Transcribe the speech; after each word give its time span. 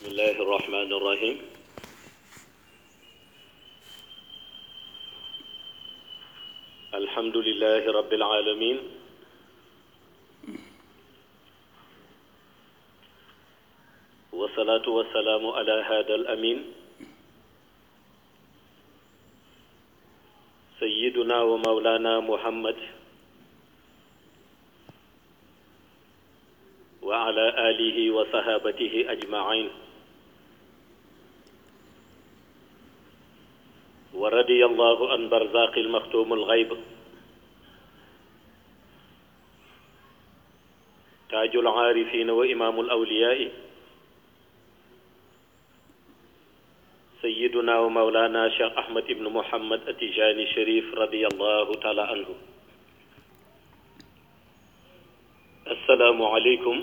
بسم 0.00 0.16
الله 0.16 0.36
الرحمن 0.40 0.90
الرحيم. 0.96 1.36
الحمد 6.94 7.36
لله 7.36 7.82
رب 7.84 8.12
العالمين. 8.12 8.78
والصلاة 14.32 14.86
والسلام 14.88 15.44
على 15.46 15.76
هذا 15.84 16.14
الأمين. 16.14 16.58
سيدنا 20.80 21.38
ومولانا 21.42 22.20
محمد. 22.20 22.78
وعلى 27.04 27.46
آله 27.68 27.96
وصحابته 28.10 28.94
أجمعين. 29.12 29.89
ورضي 34.20 34.64
الله 34.64 35.12
عن 35.12 35.28
برزاق 35.28 35.78
المختوم 35.78 36.32
الغيب. 36.32 36.70
تاج 41.30 41.56
العارفين 41.56 42.30
وإمام 42.30 42.80
الأولياء. 42.80 43.50
سيدنا 47.22 47.78
ومولانا 47.78 48.48
شيخ 48.48 48.72
أحمد 48.78 49.06
بن 49.08 49.24
محمد 49.32 49.88
التجاني 49.88 50.42
الشريف 50.42 50.94
رضي 50.94 51.26
الله 51.26 51.74
تعالى 51.74 52.02
عنه. 52.02 52.28
السلام 55.66 56.22
عليكم 56.22 56.76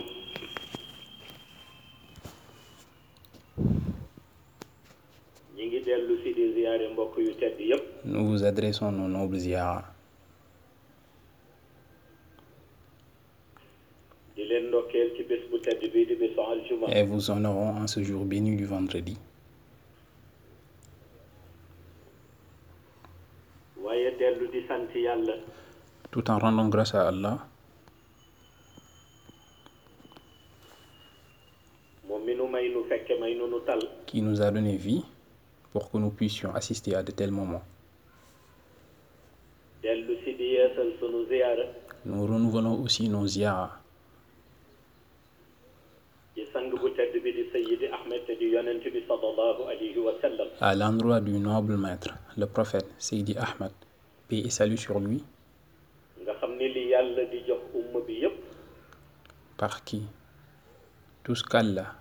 di 6.38 6.54
ziyaare 6.54 6.86
mbokk 6.94 7.18
yu 7.18 7.34
tedd 7.42 7.58
yépp. 7.60 7.84
Nous 8.06 8.26
vous 8.30 8.44
adressons 8.46 8.92
nos 8.92 9.08
nobles 9.10 9.40
ziyaras 9.42 9.86
di 14.38 14.44
leen 14.46 14.68
ndokkeel 14.70 15.10
ci 15.18 15.24
bés 15.30 15.42
bu 15.50 15.58
tedd 15.66 15.82
bii 15.94 16.06
di 16.06 16.16
bésu 16.16 16.40
aljuma. 16.52 16.88
Et 16.94 17.04
vous 17.04 17.32
honorons 17.32 17.74
en 17.82 17.88
ce 17.88 18.04
jour 18.04 18.24
béni 18.26 18.56
du 18.56 18.66
vendredi. 18.66 19.18
waaye 23.84 24.12
dellu 24.20 24.48
di 24.54 24.62
sant 24.68 24.94
yàlla. 24.96 25.34
Tout 26.12 26.30
en 26.30 26.38
rendant 26.40 26.68
grâce 26.70 26.94
à 26.94 27.08
Allah, 27.08 27.38
moom 32.08 32.22
mi 32.26 32.36
nu 32.36 32.48
may 32.48 32.70
nu 32.70 32.84
fekke 32.90 33.18
may 33.20 33.34
nu 33.36 33.48
nu 33.48 33.60
tal. 33.66 33.80
Qui 34.06 34.22
nous 34.22 34.42
a 34.42 34.52
donné 34.52 34.76
vie 34.78 35.04
pour 35.78 35.92
que 35.92 35.98
nous 36.00 36.10
puissions 36.10 36.56
assister 36.56 36.96
à 36.96 37.04
de 37.04 37.12
tels 37.12 37.30
moments. 37.30 37.62
Nous 42.04 42.26
renouvelons 42.26 42.82
aussi 42.82 43.08
nos 43.08 43.28
ziyaras 43.28 43.74
sallam. 50.20 50.48
À 50.60 50.74
l'endroit 50.74 51.22
du 51.22 51.34
noble 51.34 51.78
maître, 51.78 52.16
le 52.36 52.48
prophète 52.48 52.90
Seydi 52.98 53.36
Ahmed, 53.38 53.72
paix 54.28 54.40
et 54.40 54.50
salut 54.50 54.78
sur 54.78 55.00
lui, 55.00 55.24
par 59.58 59.84
qui? 59.84 60.02
Tout 61.24 61.36
ce 61.36 61.44
qu'Allah 61.44 61.94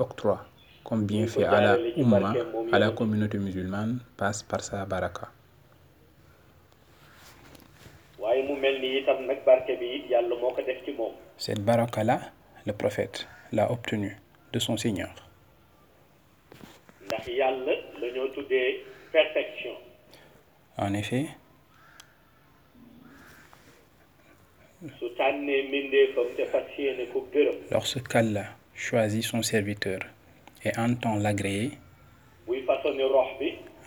octroie 0.00 0.44
comme 0.84 1.06
bienfait 1.06 1.44
à 1.44 1.60
la 1.60 1.78
Ummah, 1.96 2.34
à 2.72 2.78
la 2.78 2.90
communauté 2.90 3.38
musulmane, 3.38 4.00
passe 4.16 4.42
par 4.42 4.62
sa 4.62 4.84
baraka. 4.84 5.28
Cette 11.36 11.60
baraka-là, 11.64 12.20
le 12.66 12.72
prophète 12.72 13.26
l'a 13.52 13.70
obtenue 13.70 14.16
de 14.52 14.58
son 14.58 14.76
Seigneur. 14.76 15.14
En 20.76 20.94
effet, 20.94 21.26
gërëm 27.32 27.58
lorsqu'Allah 27.70 28.46
choisit 28.74 29.22
son 29.24 29.42
serviteur 29.42 30.00
et 30.64 30.76
entend 30.78 31.16
l'agréer, 31.16 31.72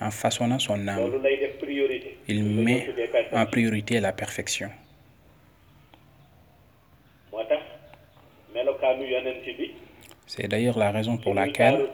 en 0.02 0.12
façonnant 0.12 0.60
son 0.60 0.88
âme, 0.88 1.12
il 2.28 2.44
met 2.44 2.88
en 3.32 3.46
priorité 3.46 4.00
la 4.00 4.12
perfection. 4.12 4.70
C'est 10.26 10.48
d'ailleurs 10.48 10.78
la 10.78 10.92
raison 10.92 11.18
pour 11.18 11.34
laquelle 11.34 11.88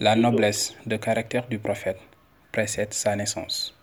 la 0.00 0.16
noblesse 0.16 0.76
de 0.86 0.96
caractère 0.96 1.46
du 1.48 1.58
prophète 1.58 1.98
précède 2.52 2.92
sa 2.92 3.16
naissance, 3.16 3.76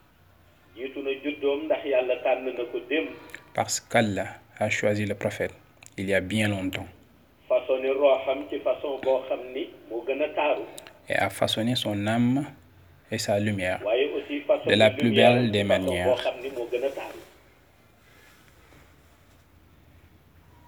parce 3.53 3.79
qu'Allah 3.79 4.27
a 4.59 4.69
choisi 4.69 5.05
le 5.05 5.15
prophète 5.15 5.53
il 5.97 6.09
y 6.09 6.13
a 6.13 6.21
bien 6.21 6.47
longtemps 6.47 6.85
façonné 7.49 7.89
roxam 7.91 8.39
ci 8.49 8.59
façon 8.59 8.99
boo 9.03 9.21
xam 9.27 9.39
ni 9.53 9.63
moo 9.89 10.03
gën 10.07 10.21
a 10.21 10.29
taaru. 10.29 10.63
Et 11.09 11.15
a 11.15 11.29
façonné 11.29 11.75
son 11.75 12.05
âme 12.07 12.45
et 13.11 13.17
sa 13.17 13.39
lumière. 13.39 13.79
Waaye 13.85 14.09
aussi 14.15 14.41
façon 14.41 14.69
De 14.69 14.75
la 14.75 14.89
plus 14.91 15.11
belle 15.11 15.51
des 15.51 15.63
manières. 15.63 16.07
boo 16.07 16.15
xam 16.15 16.35
ni 16.43 16.49
moo 16.49 16.67
gën 16.71 16.83
a 16.83 16.89
taaru. 16.89 17.19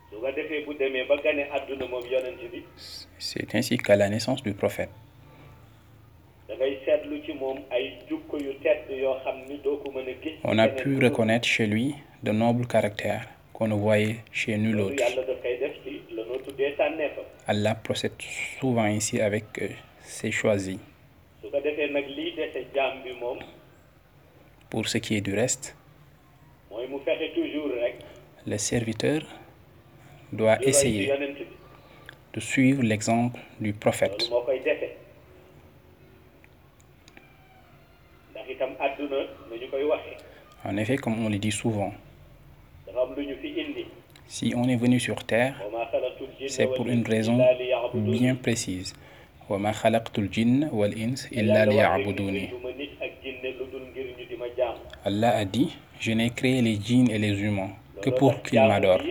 Su 0.09 0.15
ko 0.21 0.31
defee 0.31 0.65
bu 0.65 0.73
demee 0.79 1.05
ba 1.09 1.15
gane 1.23 1.43
àdduna 1.55 1.85
moom 1.87 2.05
yonent 2.11 2.41
bi 2.51 2.63
C'est 3.17 3.53
ainsi 3.55 3.77
qu'à 3.77 3.95
la 3.95 4.09
naissance 4.09 4.41
du 4.43 4.53
prophète, 4.53 4.89
on 10.43 10.57
a 10.57 10.67
pu 10.67 10.97
reconnaître 11.03 11.47
chez 11.47 11.67
lui 11.67 11.95
de 12.23 12.31
nobles 12.31 12.67
caractères 12.67 13.27
qu'on 13.53 13.67
ne 13.67 13.75
voyait 13.75 14.17
chez 14.31 14.57
nul 14.57 14.79
autre. 14.79 14.95
Allah 17.47 17.75
procède 17.75 18.21
souvent 18.59 18.83
ainsi 18.83 19.21
avec 19.21 19.45
euh, 19.61 19.69
ses 20.01 20.31
choisis. 20.31 20.77
Pour 24.69 24.87
ce 24.87 24.97
qui 24.97 25.15
est 25.15 25.21
du 25.21 25.33
reste, 25.33 25.75
rek 26.71 27.95
le 28.45 28.57
serviteur 28.57 29.21
doit 30.31 30.61
essayer 30.61 31.11
de 32.33 32.39
suivre 32.39 32.83
l'exemple 32.83 33.39
du 33.59 33.73
prophète. 33.73 34.29
En 40.65 40.77
effet, 40.77 40.97
comme 40.97 41.25
on 41.25 41.29
le 41.29 41.37
dit 41.37 41.51
souvent, 41.51 41.93
si 44.31 44.53
on 44.55 44.69
est 44.69 44.75
venu 44.75 44.99
sur 44.99 45.23
terre, 45.23 45.55
c'est 46.47 46.67
pour 46.67 46.85
une 46.87 47.03
raison 47.03 47.43
bien 47.95 48.35
précise. 48.35 48.93
Allah 55.03 55.35
a 55.35 55.45
dit, 55.45 55.75
je 55.99 56.11
n'ai 56.11 56.29
créé 56.29 56.61
les 56.61 56.75
djinns 56.75 57.09
et 57.09 57.17
les 57.17 57.41
humains 57.41 57.71
que 58.03 58.11
pour 58.11 58.43
qu'ils 58.43 58.61
m'adorent. 58.61 59.01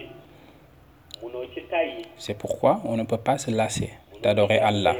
C'est 2.16 2.38
pourquoi 2.38 2.80
on 2.84 2.96
ne 2.96 3.02
peut 3.02 3.18
pas 3.18 3.38
se 3.38 3.50
lasser 3.50 3.90
d'adorer 4.22 4.60
Allah. 4.60 4.94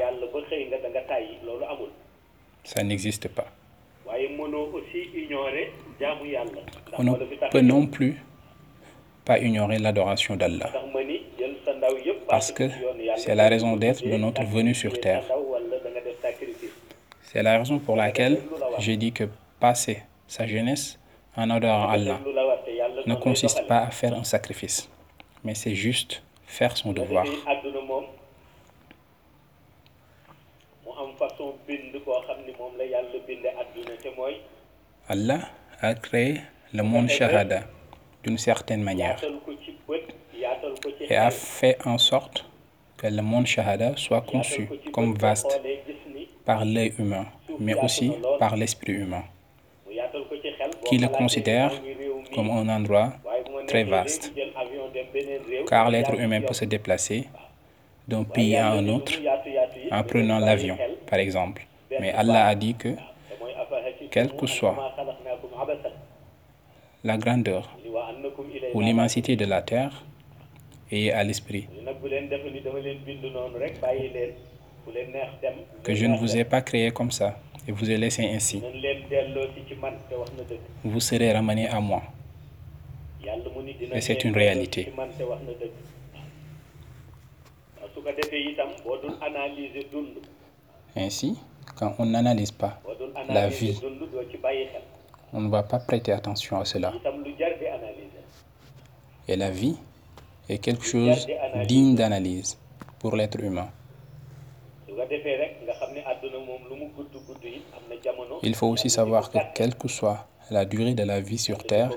Ça 2.65 2.83
n'existe 2.83 3.29
pas. 3.29 3.47
On 6.97 7.03
ne 7.03 7.13
peut 7.51 7.61
non 7.61 7.87
plus 7.87 8.21
pas 9.29 9.37
ignorer 9.37 9.77
l'adoration 9.77 10.35
d'Allah. 10.35 10.71
Parce 12.27 12.51
que 12.51 12.63
c'est 13.17 13.35
la 13.35 13.47
raison 13.47 13.75
d'être 13.77 14.03
de 14.03 14.17
notre 14.17 14.43
venue 14.43 14.73
sur 14.73 14.99
terre. 14.99 15.23
C'est 17.21 17.43
la 17.43 17.59
raison 17.59 17.77
pour 17.77 17.95
laquelle 17.95 18.39
j'ai 18.79 18.97
dit 18.97 19.11
que 19.11 19.25
passer 19.59 19.97
sa 20.27 20.47
jeunesse 20.47 20.97
en 21.37 21.47
adorant 21.51 21.89
Allah 21.89 22.19
ne 23.05 23.13
consiste 23.13 23.67
pas 23.67 23.81
à 23.81 23.91
faire 23.91 24.15
un 24.15 24.23
sacrifice, 24.23 24.89
mais 25.43 25.53
c'est 25.53 25.75
juste 25.75 26.23
faire 26.47 26.75
son 26.75 26.91
devoir. 26.91 27.25
Allah 35.07 35.41
a 35.81 35.93
créé 35.93 36.41
le 36.73 36.81
monde 36.81 37.09
shahada 37.09 37.61
d'une 38.23 38.37
certaine 38.37 38.83
manière. 38.83 39.19
Et 41.09 41.15
a 41.15 41.31
fait 41.31 41.77
en 41.85 41.97
sorte 41.97 42.45
que 42.97 43.07
le 43.07 43.21
monde 43.21 43.47
shahada 43.47 43.95
soit 43.95 44.21
conçu 44.21 44.69
comme 44.91 45.13
vaste 45.15 45.61
par 46.45 46.65
l'œil 46.65 46.93
humain, 46.99 47.25
mais 47.59 47.75
aussi 47.75 48.11
par 48.39 48.55
l'esprit 48.55 48.93
humain, 48.93 49.23
qui 50.85 50.97
le 50.97 51.07
considère 51.07 51.71
comme 52.33 52.49
un 52.49 52.67
endroit 52.69 53.13
très 53.67 53.83
vaste, 53.83 54.33
car 55.67 55.89
l'être 55.89 56.13
humain 56.19 56.41
peut 56.41 56.53
se 56.53 56.65
déplacer 56.65 57.27
d'un 58.07 58.23
pays 58.23 58.55
à 58.55 58.71
un 58.71 58.87
autre 58.87 59.13
en 59.91 60.03
prenant 60.03 60.39
l'avion, 60.39 60.77
par 61.07 61.19
exemple. 61.19 61.65
Mais 61.99 62.11
Allah 62.11 62.47
a 62.47 62.55
dit 62.55 62.75
que, 62.75 62.89
quelle 64.11 64.35
que 64.35 64.47
soit 64.47 64.95
la 67.03 67.17
grandeur 67.17 67.69
ou 68.73 68.81
l'immensité 68.81 69.35
de 69.35 69.45
la 69.45 69.61
terre, 69.61 70.03
et 70.91 71.11
à 71.11 71.23
l'esprit 71.23 71.67
que 75.83 75.93
je 75.93 76.05
ne 76.05 76.17
vous 76.17 76.35
ai 76.37 76.43
pas 76.43 76.61
créé 76.61 76.91
comme 76.91 77.11
ça 77.11 77.39
et 77.67 77.71
vous 77.71 77.89
ai 77.89 77.97
laissé 77.97 78.25
ainsi. 78.25 78.61
Vous 80.83 80.99
serez 80.99 81.31
ramené 81.31 81.67
à 81.67 81.79
moi. 81.79 82.01
Et 83.93 84.01
c'est 84.01 84.23
une 84.23 84.33
réalité. 84.33 84.91
Ainsi, 90.95 91.37
quand 91.75 91.95
on 91.99 92.05
n'analyse 92.05 92.51
pas 92.51 92.81
la 93.29 93.47
vie, 93.47 93.79
on 95.33 95.41
ne 95.41 95.49
va 95.49 95.63
pas 95.63 95.79
prêter 95.79 96.11
attention 96.11 96.59
à 96.59 96.65
cela. 96.65 96.93
Et 99.27 99.35
la 99.35 99.51
vie 99.51 99.77
est 100.47 100.57
quelque 100.57 100.83
chose 100.83 101.27
digne 101.67 101.95
d'analyse 101.95 102.57
pour 102.99 103.15
l'être 103.15 103.39
humain. 103.39 103.69
Il 108.43 108.55
faut 108.55 108.67
aussi 108.67 108.89
savoir 108.89 109.29
que 109.31 109.37
quelle 109.53 109.75
que 109.75 109.87
soit 109.87 110.27
la 110.49 110.65
durée 110.65 110.93
de 110.93 111.03
la 111.03 111.19
vie 111.19 111.37
sur 111.37 111.63
Terre, 111.63 111.91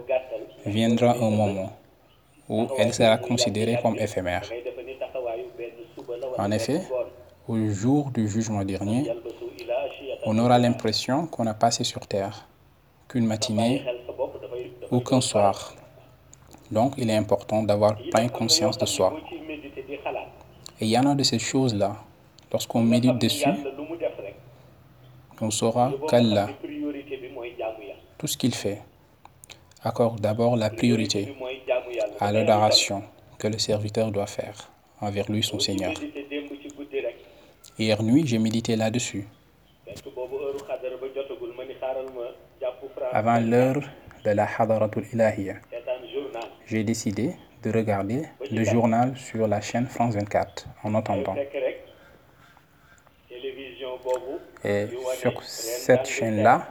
viendra 0.67 1.13
un 1.13 1.31
moment 1.31 1.73
où 2.49 2.69
elle 2.79 2.93
sera 2.93 3.19
considérée 3.19 3.79
comme 3.83 3.99
éphémère. 3.99 4.43
En 6.39 6.51
effet, 6.51 6.83
au 7.49 7.57
jour 7.69 8.11
du 8.11 8.29
jugement 8.29 8.65
dernier, 8.65 9.11
on 10.25 10.39
aura 10.39 10.59
l'impression 10.59 11.27
qu'on 11.27 11.47
a 11.47 11.55
passé 11.55 11.85
sur 11.85 12.07
Terre 12.07 12.47
qu'une 13.09 13.27
matinée 13.27 13.85
ou 14.91 15.01
qu'un 15.01 15.21
soir. 15.21 15.75
Donc, 16.71 16.95
il 16.97 17.11
est 17.11 17.17
important 17.17 17.63
d'avoir 17.63 17.97
plein 18.11 18.29
conscience 18.29 18.79
de 18.79 18.87
soi. 18.87 19.15
Et 20.81 20.87
il 20.87 20.89
y 20.89 20.99
en 20.99 21.07
a 21.07 21.15
de 21.15 21.23
ces 21.23 21.39
choses-là. 21.39 21.97
Lorsqu'on 22.51 22.83
médite 22.83 23.19
dessus, 23.19 23.49
on 25.41 25.51
saura 25.51 25.93
qu'Allah, 26.09 26.49
tout 28.19 28.27
ce 28.27 28.37
qu'il 28.37 28.55
fait, 28.55 28.81
accorde 29.83 30.21
d'abord 30.21 30.57
la 30.57 30.71
priorité 30.71 31.35
à 32.21 32.31
l'adoration 32.31 33.03
que 33.39 33.49
le 33.49 33.59
serviteur 33.59 34.13
doit 34.13 34.27
faire 34.27 34.71
envers 35.01 35.31
lui, 35.31 35.43
son 35.43 35.59
Seigneur. 35.59 35.93
Hier 37.79 38.03
nuit, 38.03 38.25
j'ai 38.27 38.39
médité 38.39 38.77
là-dessus. 38.77 39.27
Avant 43.15 43.39
l'heure 43.41 43.83
de 44.25 44.31
la 44.31 44.47
Hadaratul 44.59 45.05
Ilahiyya, 45.13 45.57
j'ai 46.65 46.83
décidé 46.83 47.37
de 47.63 47.71
regarder 47.71 48.23
le 48.51 48.65
journal 48.65 49.15
sur 49.19 49.47
la 49.47 49.61
chaîne 49.61 49.87
France 49.87 50.15
24 50.15 50.67
en 50.83 50.95
entendant. 50.95 51.37
Et 54.65 54.87
sur 55.19 55.43
cette 55.43 56.07
chaîne-là, 56.07 56.69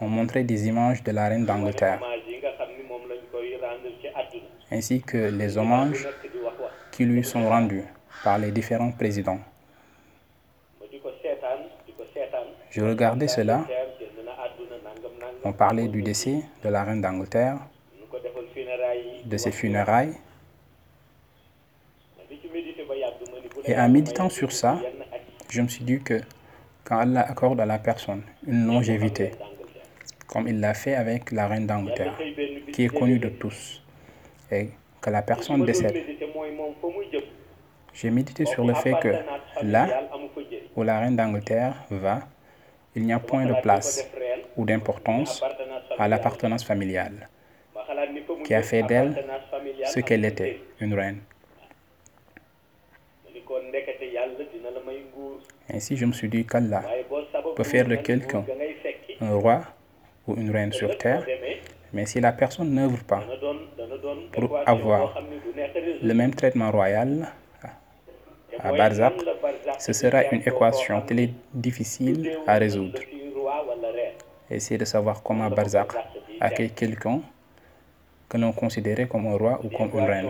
on 0.00 0.08
montrait 0.08 0.44
des 0.44 0.68
images 0.68 1.02
de 1.02 1.10
la 1.12 1.28
reine 1.28 1.44
d'Angleterre, 1.44 2.00
ainsi 4.72 5.02
que 5.02 5.18
les 5.18 5.58
hommages 5.58 6.08
qui 6.92 7.04
lui 7.04 7.22
sont 7.24 7.46
rendus 7.46 7.84
par 8.24 8.38
les 8.38 8.52
différents 8.52 8.92
présidents. 8.92 9.40
Je 12.70 12.80
regardais 12.80 13.28
cela. 13.28 13.66
On 15.42 15.52
parlait 15.52 15.88
du 15.88 16.02
décès 16.02 16.42
de 16.62 16.68
la 16.68 16.84
reine 16.84 17.00
d'Angleterre, 17.00 17.58
de 19.24 19.36
ses 19.36 19.52
funérailles. 19.52 20.14
Et 23.64 23.76
en 23.76 23.88
méditant 23.88 24.28
sur 24.28 24.52
ça, 24.52 24.78
je 25.48 25.62
me 25.62 25.68
suis 25.68 25.84
dit 25.84 26.00
que 26.00 26.20
quand 26.84 26.98
Allah 26.98 27.22
accorde 27.22 27.60
à 27.60 27.66
la 27.66 27.78
personne 27.78 28.22
une 28.46 28.66
longévité, 28.66 29.30
comme 30.26 30.46
il 30.46 30.60
l'a 30.60 30.74
fait 30.74 30.94
avec 30.94 31.32
la 31.32 31.48
reine 31.48 31.66
d'Angleterre, 31.66 32.18
qui 32.72 32.84
est 32.84 32.88
connue 32.88 33.18
de 33.18 33.28
tous, 33.28 33.82
et 34.50 34.70
que 35.00 35.10
la 35.10 35.22
personne 35.22 35.64
décède, 35.64 35.96
j'ai 37.94 38.10
médité 38.10 38.44
sur 38.44 38.64
le 38.64 38.74
fait 38.74 38.94
que 39.00 39.14
là 39.62 39.88
où 40.76 40.82
la 40.82 41.00
reine 41.00 41.16
d'Angleterre 41.16 41.74
va, 41.90 42.20
il 42.94 43.04
n'y 43.04 43.12
a 43.12 43.18
point 43.18 43.46
de 43.46 43.54
place 43.62 44.06
d'importance 44.64 45.42
à 45.98 46.08
l'appartenance 46.08 46.64
familiale, 46.64 47.28
qui 48.44 48.54
a 48.54 48.62
fait 48.62 48.82
d'elle 48.82 49.24
ce 49.84 50.00
qu'elle 50.00 50.24
était, 50.24 50.60
une 50.80 50.94
reine. 50.94 51.20
Ainsi, 55.72 55.96
je 55.96 56.04
me 56.04 56.12
suis 56.12 56.28
dit 56.28 56.44
qu'Allah 56.44 56.82
peut 57.56 57.64
faire 57.64 57.86
de 57.86 57.96
quelqu'un 57.96 58.44
un 59.20 59.34
roi 59.34 59.62
ou 60.26 60.34
une 60.34 60.50
reine 60.50 60.72
sur 60.72 60.96
terre, 60.96 61.26
mais 61.92 62.06
si 62.06 62.20
la 62.20 62.32
personne 62.32 62.70
n'œuvre 62.74 63.02
pas 63.04 63.22
pour 64.32 64.58
avoir 64.66 65.22
le 66.02 66.14
même 66.14 66.34
traitement 66.34 66.70
royal 66.70 67.28
à 68.58 68.72
Barzak, 68.72 69.14
ce 69.78 69.92
sera 69.92 70.24
une 70.32 70.40
équation 70.40 71.00
très 71.02 71.30
difficile 71.54 72.38
à 72.46 72.54
résoudre. 72.58 73.00
Essayer 74.50 74.78
de 74.78 74.84
savoir 74.84 75.22
comment 75.22 75.48
Barzak 75.48 75.92
accueille 76.40 76.72
quelqu'un 76.72 77.20
que 78.28 78.36
l'on 78.36 78.52
considérait 78.52 79.06
comme 79.06 79.26
un 79.26 79.36
roi 79.36 79.60
ou 79.62 79.68
comme 79.68 79.90
une 79.94 80.04
reine. 80.04 80.28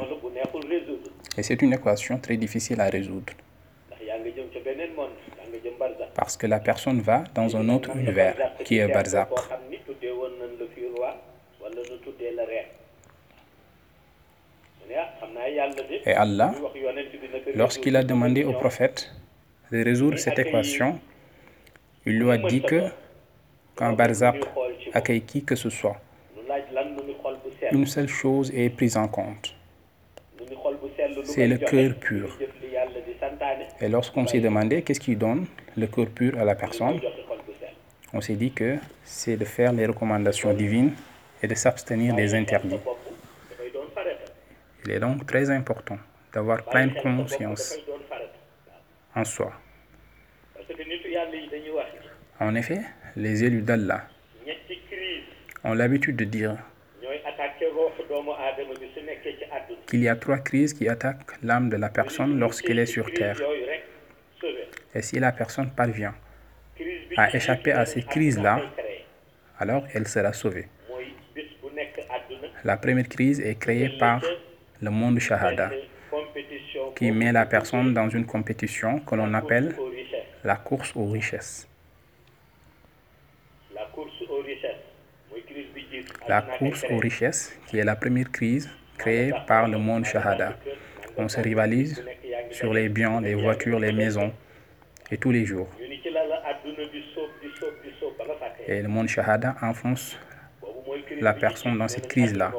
Et 1.39 1.43
c'est 1.43 1.61
une 1.63 1.73
équation 1.73 2.19
très 2.19 2.37
difficile 2.37 2.81
à 2.81 2.89
résoudre. 2.89 3.33
Parce 6.15 6.37
que 6.37 6.47
la 6.47 6.61
personne 6.61 7.00
va 7.00 7.25
dans 7.35 7.57
un 7.57 7.69
autre 7.71 7.97
univers 7.97 8.35
qui 8.65 8.79
est 8.79 8.89
Barzak. 8.89 9.29
Et 16.05 16.12
Allah, 16.12 16.53
lorsqu'il 17.55 17.97
a 17.97 18.03
demandé 18.03 18.45
au 18.45 18.53
prophète 18.53 19.11
de 19.71 19.83
résoudre 19.85 20.19
cette 20.19 20.39
équation, 20.39 20.99
il 22.05 22.19
lui 22.19 22.31
a 22.31 22.39
dit 22.39 22.62
que 22.62 22.83
quand 23.75 23.93
Barzak 23.93 24.37
accueille 24.93 25.23
qui 25.23 25.45
que 25.45 25.55
ce 25.55 25.71
soit, 25.71 25.97
une 27.73 27.87
seule 27.87 28.09
chose 28.09 28.50
est 28.55 28.71
prise 28.71 28.97
en 28.97 29.09
compte. 29.09 29.55
C'est 31.25 31.47
le 31.47 31.59
cœur 31.59 31.95
pur. 31.95 32.37
Et 33.81 33.89
lorsqu'on 33.89 34.27
s'est 34.27 34.41
demandé 34.41 34.83
qu'est-ce 34.83 35.00
qui 35.00 35.17
donne 35.17 35.47
le 35.77 35.87
cœur 35.87 36.07
pur 36.07 36.39
à 36.39 36.45
la 36.45 36.55
personne, 36.55 37.00
on 38.12 38.21
s'est 38.21 38.35
dit 38.35 38.53
que 38.53 38.77
c'est 39.05 39.37
de 39.37 39.45
faire 39.45 39.73
les 39.73 39.87
recommandations 39.87 40.53
divines 40.53 40.95
et 41.43 41.47
de 41.47 41.55
s'abstenir 41.55 42.15
des 42.15 42.35
interdits. 42.35 42.81
Il 44.85 44.91
est 44.91 45.00
donc 45.00 45.27
très 45.27 45.49
important 45.50 45.99
d'avoir 46.33 46.65
pleine 46.65 46.95
conscience 46.95 47.79
en 49.15 49.25
soi. 49.25 49.53
En 52.41 52.55
effet, 52.55 52.81
les 53.17 53.45
élus 53.45 53.62
d'Allah 53.62 54.07
ont 55.64 55.75
l'habitude 55.75 56.17
de 56.17 56.25
dire 56.25 56.57
qu'il 59.87 60.00
y 60.02 60.09
a 60.09 60.17
trois 60.17 60.38
crises 60.38 60.75
qui 60.75 60.88
attaquent 60.88 61.33
l'âme 61.43 61.69
de 61.69 61.76
la 61.76 61.88
personne 61.88 62.38
lorsqu'elle 62.38 62.79
est 62.79 62.87
sur 62.87 63.12
Terre. 63.12 63.40
Et 64.95 65.02
si 65.02 65.19
la 65.19 65.33
personne 65.33 65.71
parvient 65.71 66.14
à 67.17 67.35
échapper 67.35 67.73
à 67.73 67.87
ces 67.87 68.02
crises-là, 68.02 68.61
alors 69.59 69.85
elle 69.93 70.09
sera 70.09 70.33
sauvée. 70.33 70.69
La 72.64 72.76
première 72.76 73.09
crise 73.09 73.40
est 73.40 73.59
créée 73.59 73.90
par 73.99 74.23
le 74.81 74.90
monde 74.90 75.19
Shahada, 75.19 75.71
qui 76.97 77.11
met 77.11 77.33
la 77.33 77.47
personne 77.47 77.95
dans 77.95 78.09
une 78.09 78.26
compétition 78.26 79.00
que 79.00 79.14
l'on 79.14 79.33
appelle 79.35 79.75
la 80.45 80.57
course 80.57 80.93
aux 80.97 81.07
richesses. 81.07 81.70
La 86.28 86.42
course 86.42 86.85
aux 86.90 86.99
richesses, 86.99 87.59
qui 87.66 87.78
est 87.78 87.85
la 87.85 87.97
première 87.97 88.30
crise 88.30 88.71
créée 88.99 89.33
par 89.47 89.69
le 89.69 89.78
monde 89.78 90.04
Shahada. 90.04 90.57
On 91.16 91.28
se 91.28 91.40
rivalise 91.40 92.04
sur 92.50 92.73
les 92.73 92.88
biens, 92.88 93.21
les 93.21 93.35
voitures, 93.35 93.78
les 93.78 93.92
maisons, 93.92 94.33
et 95.11 95.19
tous 95.19 95.30
les 95.30 95.45
jours. 95.45 95.69
Et 98.66 98.83
le 98.83 98.88
monde 98.88 99.09
shahada 99.09 99.57
enfonce 99.62 100.19
la 101.21 101.35
personne 101.35 101.78
dans 101.78 101.88
cette 101.88 102.09
crise-là. 102.09 102.52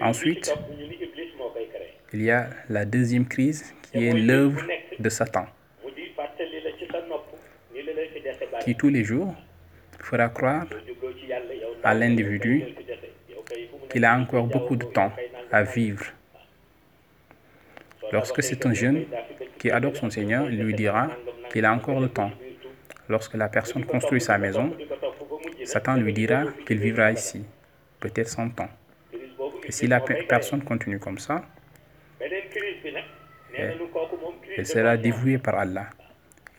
Ensuite, 0.00 0.54
Il 2.12 2.22
y 2.22 2.30
a 2.30 2.48
la 2.68 2.84
deuxième 2.84 3.26
crise 3.26 3.74
qui 3.90 4.06
est 4.06 4.12
l'œuvre 4.12 4.62
de 4.98 5.08
Satan, 5.08 5.46
qui 8.64 8.76
tous 8.76 8.88
les 8.88 9.02
jours 9.02 9.34
fera 10.04 10.28
croire 10.28 10.66
à 11.82 11.94
l'individu 11.94 12.64
qu'il 13.90 14.04
a 14.04 14.16
encore 14.16 14.46
beaucoup 14.46 14.76
de 14.76 14.84
temps 14.84 15.12
à 15.52 15.62
vivre. 15.62 16.04
Lorsque 18.12 18.42
c'est 18.42 18.64
un 18.66 18.74
jeune 18.74 19.06
qui 19.58 19.70
adore 19.70 19.96
son 19.96 20.10
Seigneur, 20.10 20.50
il 20.50 20.62
lui 20.62 20.74
dira 20.74 21.10
qu'il 21.50 21.64
a 21.64 21.72
encore 21.72 22.00
le 22.00 22.08
temps. 22.08 22.30
Lorsque 23.08 23.34
la 23.34 23.48
personne 23.48 23.84
construit 23.84 24.20
sa 24.20 24.38
maison, 24.38 24.74
Satan 25.64 25.96
lui 25.96 26.12
dira 26.12 26.44
qu'il 26.66 26.78
vivra 26.78 27.12
ici, 27.12 27.44
peut-être 28.00 28.28
100 28.28 28.60
ans. 28.60 28.68
Et 29.66 29.72
si 29.72 29.86
la 29.86 30.00
pe- 30.00 30.24
personne 30.26 30.62
continue 30.62 30.98
comme 30.98 31.18
ça, 31.18 31.44
crise 32.50 32.94
elle 34.56 34.66
sera 34.66 34.96
dévouée 34.96 35.38
par 35.38 35.56
Allah. 35.58 35.86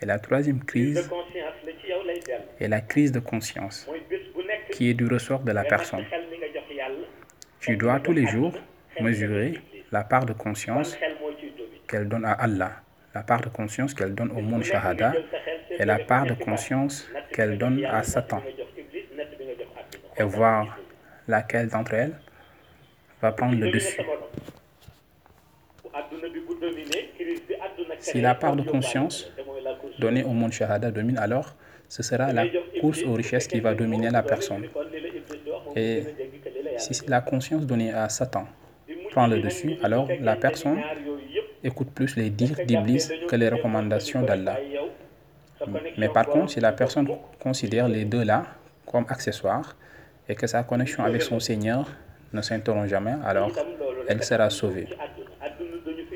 Et 0.02 0.06
la 0.06 0.20
troisième 0.20 0.64
crise 0.64 1.10
conscience 1.86 2.70
la 2.70 2.82
crise 2.82 3.12
de 3.12 3.20
conscience, 3.20 3.88
qui 4.72 4.90
est 4.90 4.94
du 4.94 5.08
ressort 5.08 5.42
de 5.42 5.52
la 5.52 5.64
personne. 5.64 6.06
Tu 7.60 7.78
dois 7.78 8.00
tous 8.00 8.14
les 8.14 8.28
jours 8.28 8.54
mesurer 9.00 9.60
la 9.92 10.04
part 10.04 10.26
de 10.26 10.34
conscience 10.34 10.98
qu'elle 11.88 12.08
donne 12.08 12.26
à 12.26 12.34
Allah, 12.34 12.82
la 13.14 13.24
part 13.24 13.42
de 13.42 13.50
conscience 13.50 13.94
qu'elle 13.94 14.14
donne 14.16 14.32
au 14.32 14.42
monde 14.42 14.64
shahada 14.64 15.14
et 15.72 15.86
la 15.86 16.00
part 16.00 16.26
de 16.26 16.34
conscience 16.34 17.08
qu'elle 17.32 17.58
donne 17.58 17.86
à 17.86 18.04
Satan 18.04 18.42
et 20.18 20.24
voir 20.24 20.78
laquelle 21.28 21.68
d'entre 21.68 21.94
elles 21.94 22.20
va 23.22 23.32
prendre 23.32 23.58
le 23.58 23.72
dessus. 23.72 24.02
Si 28.00 28.22
la 28.22 28.36
part 28.36 28.56
de 28.56 28.64
conscience 28.64 29.32
donnée 30.00 30.24
au 30.24 30.30
monde 30.30 30.52
shahada 30.52 30.92
domine, 30.92 31.18
alors 31.18 31.56
ce 31.88 32.04
sera 32.04 32.32
la 32.34 32.46
course 32.82 33.04
aux 33.04 33.14
richesses 33.14 33.48
qui 33.48 33.60
va 33.60 33.74
dominer 33.74 34.10
la 34.10 34.24
personne. 34.24 34.66
Et 35.76 36.04
si 36.78 36.94
la 37.08 37.22
conscience 37.22 37.66
donnée 37.66 37.92
à 37.94 38.10
Satan 38.10 38.46
prend 39.12 39.28
le 39.28 39.40
dessus, 39.42 39.76
alors 39.84 40.08
la 40.20 40.36
personne 40.36 40.82
écoute 41.64 41.90
plus 41.92 42.16
les 42.16 42.30
dires 42.30 42.58
d'Iblis 42.66 43.10
que 43.28 43.36
les 43.36 43.50
recommandations 43.50 44.22
d'Allah. 44.22 44.58
Mais 45.98 46.10
par 46.10 46.28
contre, 46.28 46.52
si 46.52 46.60
la 46.60 46.74
personne 46.74 47.08
considère 47.40 47.88
les 47.88 48.06
deux 48.06 48.24
là 48.24 48.46
comme 48.86 49.06
accessoires 49.10 49.76
et 50.28 50.36
que 50.36 50.48
sa 50.48 50.64
connexion 50.64 51.04
avec 51.04 51.22
son 51.22 51.40
Seigneur 51.40 51.90
ne 52.34 52.42
s'interrompt 52.42 52.88
jamais, 52.88 53.16
alors 53.24 53.52
elle 54.08 54.24
sera 54.24 54.50
sauvée. 54.50 54.88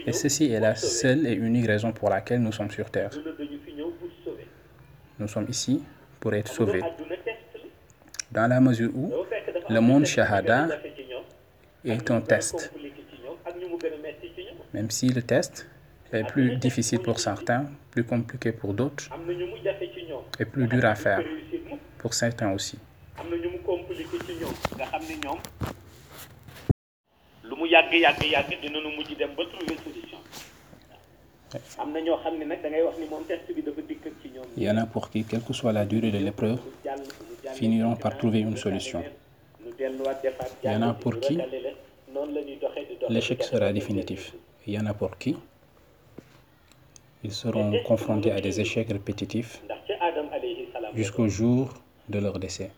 Et 0.06 0.12
ceci 0.12 0.52
est 0.52 0.60
la 0.60 0.76
seule 0.76 1.26
et 1.28 1.34
unique 1.34 1.68
raison 1.68 1.92
pour 1.92 2.10
laquelle 2.10 2.42
nous 2.42 2.52
sommes 2.52 2.72
sur 2.72 2.90
Terre. 2.90 3.12
Nous 5.20 5.28
sommes 5.28 5.48
ici 5.50 5.84
pour 6.20 6.34
être 6.34 6.48
sauvés. 6.48 6.82
Dans 8.32 8.48
la 8.48 8.62
mesure 8.62 8.90
où 8.96 9.12
le 9.70 9.80
monde 9.82 10.06
shahada 10.06 10.68
est 11.84 12.10
un 12.10 12.22
test. 12.22 12.72
Même 14.74 14.90
si 14.90 15.10
le 15.10 15.22
test 15.22 15.68
est 16.14 16.24
plus 16.24 16.56
difficile 16.58 17.00
pour 17.00 17.20
certains, 17.20 17.66
plus 17.92 18.04
compliqué 18.04 18.52
pour 18.54 18.74
d'autres 18.74 19.10
et 20.40 20.46
plus 20.46 20.68
dur 20.68 20.86
à 20.86 20.96
faire 20.96 21.22
pour 21.98 22.14
certains 22.14 22.52
aussi. 22.54 22.80
Il 34.58 34.64
y 34.64 34.70
en 34.70 34.78
a 34.78 34.86
pour 34.86 35.10
qui, 35.10 35.24
quelle 35.24 35.42
que 35.42 35.54
soit 35.54 35.72
la 35.74 35.86
durée 35.86 36.12
de 36.12 36.18
l'épreuve, 36.18 36.60
finiront 37.54 37.96
par 37.96 38.18
trouver 38.18 38.40
une 38.40 38.58
solution. 38.58 39.04
Il 40.64 40.72
y 40.72 40.76
en 40.76 40.82
a 40.82 40.94
pour 40.94 41.20
qui 41.20 41.38
l'échec 43.10 43.44
sera 43.44 43.72
définitif. 43.72 44.34
Il 44.68 44.74
y 44.74 44.80
en 44.80 44.86
a 44.86 44.94
pour 44.94 45.18
qui 45.18 45.36
ils 47.24 47.34
seront 47.34 47.74
confrontés 47.86 48.32
à 48.32 48.40
des 48.40 48.62
échecs 48.62 48.88
répétitifs 48.90 49.62
jusqu'au 50.96 51.28
jour 51.28 51.74
de 52.08 52.20
leur 52.20 52.40
décès. 52.40 52.72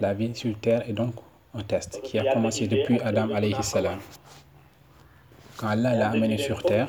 La 0.00 0.14
vie 0.14 0.34
sur 0.34 0.58
Terre 0.58 0.88
est 0.88 0.92
donc 0.92 1.14
un 1.54 1.62
test 1.62 2.02
qui 2.02 2.18
a 2.18 2.32
commencé 2.32 2.66
depuis 2.68 3.00
Adam 3.00 3.30
alayhi 3.34 3.54
salam. 3.62 3.98
Quand 5.56 5.68
Allah 5.68 5.94
l'a 5.94 6.10
amené 6.10 6.38
sur 6.38 6.62
Terre 6.62 6.86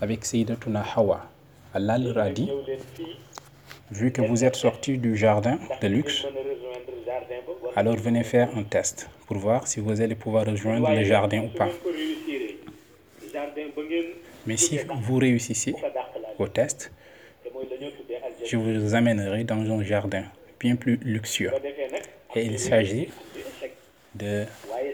avec 0.00 0.24
Sayyidatuna 0.24 0.84
Hawa, 0.96 1.28
Allah 1.74 1.98
leur 1.98 2.18
a 2.18 2.30
dit, 2.30 2.50
vu 3.90 4.12
que 4.12 4.22
vous 4.22 4.44
êtes 4.44 4.56
sortis 4.56 4.98
du 4.98 5.16
jardin 5.16 5.58
de 5.80 5.88
luxe, 5.88 6.26
alors 7.76 7.96
venez 7.96 8.24
faire 8.24 8.48
un 8.56 8.62
test 8.62 9.08
pour 9.26 9.38
voir 9.38 9.66
si 9.66 9.80
vous 9.80 10.00
allez 10.00 10.14
pouvoir 10.14 10.46
rejoindre 10.46 10.90
le 10.90 11.04
jardin 11.04 11.42
ou 11.44 11.48
pas. 11.48 11.68
Mais 14.46 14.56
si 14.56 14.78
vous 15.02 15.18
réussissez 15.18 15.74
au 16.38 16.48
test, 16.48 16.90
je 18.46 18.56
vous 18.56 18.94
amènerai 18.94 19.44
dans 19.44 19.60
un 19.60 19.82
jardin 19.82 20.24
bien 20.58 20.76
plus 20.76 20.98
luxueux. 21.02 21.52
Et 22.34 22.44
il 22.44 22.58
s'agit 22.58 23.08
de 24.14 24.44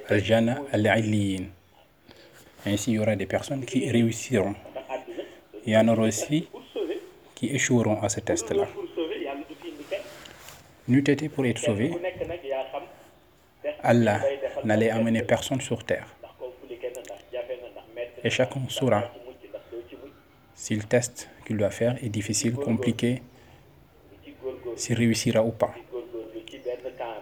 Al-Jannah 0.09 0.61
al-Aliyin. 0.73 1.45
Ainsi, 2.67 2.93
il 2.93 2.95
y 2.95 2.99
aura 2.99 3.15
des 3.15 3.27
personnes 3.27 3.65
qui 3.65 3.91
réussiront. 3.91 4.55
Il 5.67 5.73
y 5.73 5.77
en 5.77 5.89
aura 5.89 6.03
aussi 6.03 6.49
qui 7.35 7.47
échoueront 7.55 8.01
à 8.03 8.09
ce 8.09 8.21
test-là. 8.21 8.67
N'eût 10.87 10.99
été 10.99 11.29
pour 11.29 11.47
être 11.47 11.59
sauvé, 11.59 11.93
Allah 13.83 14.21
n'allait 14.65 14.91
amener 14.91 15.23
personne 15.23 15.61
sur 15.61 15.85
terre. 15.85 16.07
Et 18.23 18.31
chacun 18.31 18.61
saura 18.69 19.11
si 20.55 20.75
le 20.75 20.83
test 20.83 21.29
qu'il 21.47 21.57
doit 21.57 21.71
faire 21.71 21.97
est 22.03 22.09
difficile, 22.09 22.55
compliqué, 22.55 23.23
s'il 24.77 24.97
réussira 24.97 25.43
ou 25.43 25.51
pas. 25.51 25.75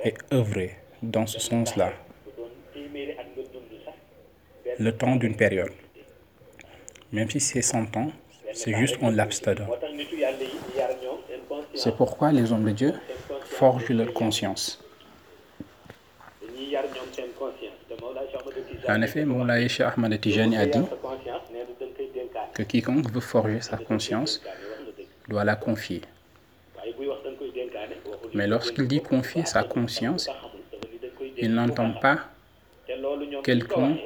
Et 0.05 0.15
œuvrer 0.33 0.77
dans 1.03 1.27
ce 1.27 1.39
sens-là, 1.39 1.93
le 4.79 4.97
temps 4.97 5.17
d'une 5.17 5.37
période. 5.37 5.73
Même 7.13 7.31
si 7.31 7.41
c'est 7.41 7.63
100 7.63 7.97
ans, 7.97 8.11
c'est 8.53 8.75
juste 8.75 8.99
seen 9.01 9.17
conscience 9.17 9.59
C'est 11.75 11.97
pourquoi 11.97 12.33
les 12.33 12.53
hommes 12.53 12.65
de 12.65 12.71
Dieu 12.71 12.95
forgent 13.45 13.91
leur 13.91 14.13
conscience. 14.13 14.83
En 18.89 19.03
effet, 19.03 19.25
Moulaye 19.25 19.69
Cheikh 19.69 20.21
Tijani 20.21 20.57
a 20.57 20.67
dit 20.67 20.81
que 22.55 22.63
quiconque 22.63 23.11
veut 23.11 23.21
forger 23.21 23.61
sa 23.61 23.77
conscience 23.77 24.43
doit 25.29 25.45
la 25.45 25.57
confier. 25.57 26.03
Mais 28.35 28.47
lorsqu'il 28.47 28.89
dit 28.89 29.01
confier 29.01 29.45
sa 29.45 29.63
conscience, 29.63 30.29
il 31.39 31.53
n'entend 31.55 31.93
pas 31.93 32.19
quelqu'un 33.43 33.97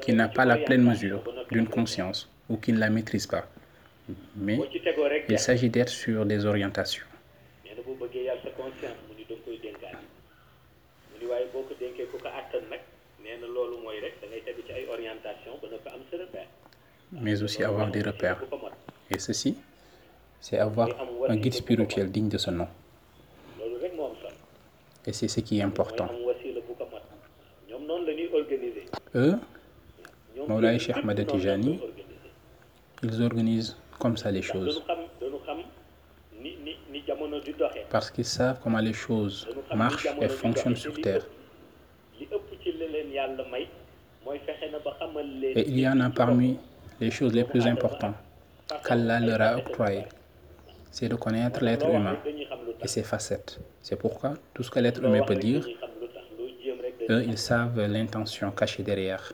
qui 0.00 0.12
n'a 0.12 0.28
pas 0.28 0.44
la 0.44 0.56
pleine 0.56 0.82
mesure 0.82 1.22
d'une 1.50 1.68
conscience 1.68 2.28
ou 2.48 2.56
qui 2.56 2.72
ne 2.72 2.78
la 2.78 2.90
maîtrise 2.90 3.26
pas. 3.26 3.46
Mais 4.36 4.58
il 5.28 5.38
s'agit 5.38 5.68
d'être 5.68 5.90
sur 5.90 6.24
des 6.24 6.44
orientations. 6.46 7.04
mais 17.12 17.42
aussi 17.42 17.62
avoir 17.64 17.90
des 17.90 18.02
repères. 18.02 18.42
Et 19.10 19.18
ceci, 19.18 19.56
c'est 20.40 20.58
avoir 20.58 20.88
un 21.28 21.36
guide 21.36 21.54
spirituel 21.54 22.10
digne 22.10 22.28
de 22.28 22.38
ce 22.38 22.50
nom. 22.50 22.68
Et 25.06 25.12
c'est 25.12 25.28
ce 25.28 25.40
qui 25.40 25.58
est 25.58 25.62
important. 25.62 26.08
Eux, 29.14 29.34
Cheikh 30.78 31.02
lañ 31.04 31.24
Tijani, 31.24 31.78
koy 31.78 31.86
organiser. 31.86 32.18
Ils 33.02 33.22
organisent 33.22 33.76
comme 33.98 34.16
ça 34.16 34.30
les 34.30 34.42
choses. 34.42 34.82
Parce 37.90 38.10
qu'ils 38.10 38.24
savent 38.24 38.58
comment 38.62 38.78
les 38.78 38.92
choses 38.92 39.48
marchent 39.74 40.08
et 40.20 40.28
fonctionnent 40.28 40.76
sur 40.76 41.00
Terre. 41.00 41.26
Et 45.56 45.68
il 45.68 45.80
y 45.80 45.88
en 45.88 46.00
a 46.00 46.10
parmi 46.10 46.58
les 47.00 47.10
choses 47.10 47.32
les 47.32 47.44
plus 47.44 47.66
importantes 47.66 48.16
qu'Allah 48.84 49.20
leur 49.20 49.40
a 49.40 49.56
octroyées. 49.58 50.04
C'est 50.90 51.08
de 51.08 51.14
connaître 51.14 51.62
l'être 51.62 51.88
humain 51.88 52.16
et 52.82 52.88
ses 52.88 53.02
facettes. 53.02 53.60
C'est 53.82 53.96
pourquoi 53.96 54.34
tout 54.54 54.62
ce 54.62 54.70
que 54.70 54.80
l'être 54.80 55.02
humain 55.02 55.22
peut 55.22 55.36
dire, 55.36 55.66
eux, 57.10 57.24
ils 57.24 57.38
savent 57.38 57.80
l'intention 57.86 58.50
cachée 58.50 58.82
derrière. 58.82 59.32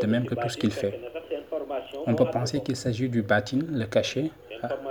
De 0.00 0.06
même 0.06 0.26
que 0.26 0.34
tout 0.34 0.48
ce 0.48 0.56
qu'il 0.56 0.72
fait. 0.72 1.00
On 2.06 2.14
peut 2.14 2.30
penser 2.30 2.62
qu'il 2.62 2.76
s'agit 2.76 3.08
du 3.08 3.22
batin, 3.22 3.58
le 3.68 3.84
caché, 3.84 4.30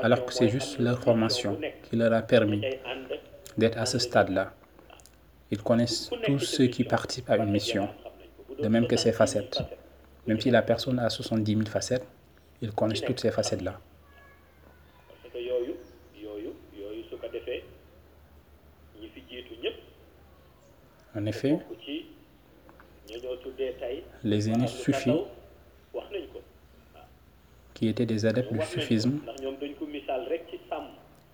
alors 0.01 0.25
que 0.25 0.34
c'est 0.34 0.50
juste 0.50 0.79
leur 0.79 1.00
formation 1.01 1.57
qui 1.84 1.95
leur 1.95 2.12
a 2.13 2.22
permis 2.22 2.62
d'être 3.57 3.77
à 3.77 3.86
ce 3.86 4.00
stade-là. 4.00 4.53
Ils 5.51 5.62
connaissent 5.62 6.10
tous 6.24 6.39
ceux 6.39 6.67
qui 6.67 6.84
participent 6.84 7.29
à 7.29 7.38
une 7.38 7.51
mission, 7.51 7.88
de 8.62 8.67
même 8.67 8.88
que 8.88 8.98
ses 8.98 9.13
facettes. 9.13 9.62
Même 10.27 10.39
si 10.39 10.50
la 10.50 10.62
personne 10.62 11.00
a 11.00 11.10
70 11.10 11.53
000 11.53 11.65
facettes, 11.67 12.05
ils 12.62 12.72
connaissent 12.72 13.01
toutes 13.01 13.19
ces 13.19 13.31
facettes-là. 13.31 13.79
En 21.17 21.25
effet, 21.27 21.57
les 24.24 24.50
aînés 24.50 24.67
suffis 24.67 25.17
qui 27.75 27.89
étaient 27.89 28.05
des 28.08 28.25
adeptes 28.25 28.51
du 28.51 28.62
sufisme 28.65 29.20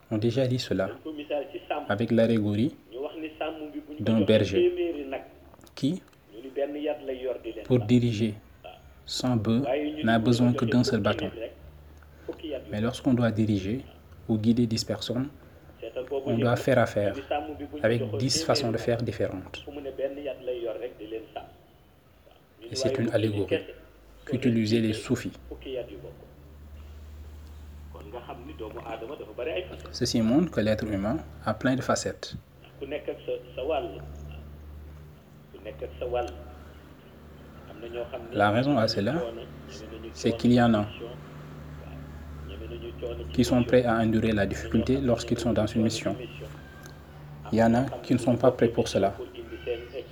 ont 0.10 0.18
déjà 0.18 0.46
dit 0.46 0.60
cela 0.60 0.90
avec 1.88 2.12
l'allégorie 2.12 2.76
d'un 4.00 4.22
berger 4.22 4.74
qui, 5.76 6.02
pour 7.64 7.80
diriger 7.80 8.34
sans 9.06 9.36
bœuf, 9.36 9.64
n'a 10.04 10.20
besoin 10.20 10.52
que 10.54 10.66
d'un 10.66 10.84
seul 10.84 11.00
bâton. 11.00 11.30
Mais 12.72 12.82
lorsqu'on 12.82 13.14
doit 13.14 13.32
diriger 13.32 13.82
ou 14.28 14.38
guider 14.38 14.66
10 14.66 14.84
personnes, 14.84 15.30
on 16.26 16.38
doit 16.38 16.56
faire 16.56 16.80
affaire 16.80 17.16
avec 17.84 18.02
10 18.18 18.44
façons 18.44 18.72
de 18.72 18.78
faire 18.78 19.02
différentes. 19.02 19.64
Et 22.72 22.76
c'est 22.76 22.98
une 22.98 23.10
allégorie 23.12 23.60
qu'utilisaient 24.26 24.80
les 24.80 24.94
soufis. 24.94 25.34
Ceci 29.92 30.22
montre 30.22 30.52
que 30.52 30.62
l'être 30.62 30.86
humain 30.86 31.18
a 31.46 31.54
plein 31.54 31.76
de 31.76 31.82
facettes. 31.82 32.36
La 38.34 38.52
raison 38.52 38.78
à 38.78 38.88
cela, 38.88 39.16
c'est 40.14 40.36
qu'il 40.38 40.54
y 40.54 40.62
en 40.62 40.74
a 40.74 40.86
qui 43.34 43.44
sont 43.44 43.64
prêts 43.64 43.86
à 43.86 43.98
endurer 43.98 44.32
la 44.32 44.46
difficulté 44.46 44.98
lorsqu'ils 44.98 45.40
sont 45.40 45.54
dans 45.54 45.66
une 45.66 45.84
mission. 45.84 46.16
Il 47.52 47.58
y 47.60 47.64
en 47.64 47.74
a 47.74 47.84
qui 48.04 48.14
ne 48.14 48.18
sont 48.20 48.36
pas 48.36 48.52
prêts 48.52 48.68
pour 48.68 48.88
cela. 48.88 49.14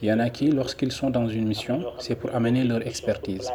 Il 0.02 0.08
y 0.08 0.14
en 0.14 0.20
a 0.20 0.30
qui, 0.30 0.50
lorsqu'ils 0.52 0.92
sont 0.92 1.10
dans 1.10 1.28
une 1.28 1.46
mission, 1.48 1.84
c'est 2.00 2.16
pour 2.16 2.34
amener 2.34 2.64
leur 2.64 2.86
expertise. 2.86 3.52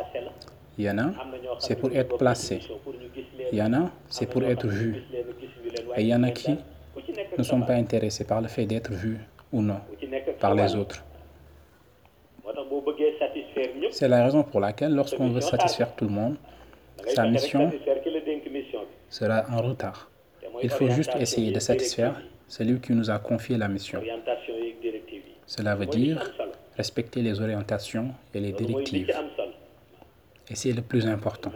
Il 0.76 0.84
y 0.84 0.90
en 0.90 0.98
a, 0.98 1.10
c'est 1.58 1.76
pour 1.76 1.90
être 1.92 2.16
placé. 2.18 2.60
Il 3.54 3.58
y 3.58 3.62
en 3.62 3.72
a, 3.72 3.92
c'est 4.08 4.26
pour 4.26 4.42
être 4.42 4.66
vu. 4.66 5.04
Et 5.96 6.02
il 6.02 6.08
y 6.08 6.14
en 6.14 6.24
a 6.24 6.32
qui 6.32 6.56
ne 7.38 7.42
sont 7.44 7.60
pas 7.60 7.74
intéressés 7.74 8.24
par 8.24 8.40
le 8.40 8.48
fait 8.48 8.66
d'être 8.66 8.90
vus 8.90 9.20
ou 9.52 9.62
non 9.62 9.78
par 10.40 10.56
les 10.56 10.74
autres. 10.74 11.04
C'est 13.92 14.08
la 14.08 14.24
raison 14.24 14.42
pour 14.42 14.58
laquelle, 14.58 14.92
lorsqu'on 14.92 15.28
veut 15.28 15.40
satisfaire 15.40 15.94
tout 15.94 16.06
le 16.06 16.10
monde, 16.10 16.36
sa 17.14 17.28
mission 17.28 17.70
sera 19.08 19.44
en 19.48 19.62
retard. 19.62 20.10
Il 20.60 20.70
faut 20.70 20.88
juste 20.88 21.14
essayer 21.20 21.52
de 21.52 21.60
satisfaire 21.60 22.20
celui 22.48 22.80
qui 22.80 22.92
nous 22.92 23.08
a 23.08 23.20
confié 23.20 23.56
la 23.56 23.68
mission. 23.68 24.02
Cela 25.46 25.76
veut 25.76 25.86
dire 25.86 26.28
respecter 26.76 27.22
les 27.22 27.40
orientations 27.40 28.14
et 28.34 28.40
les 28.40 28.50
directives. 28.50 29.12
Et 30.50 30.56
c'est 30.56 30.72
le 30.72 30.82
plus 30.82 31.06
important. 31.06 31.52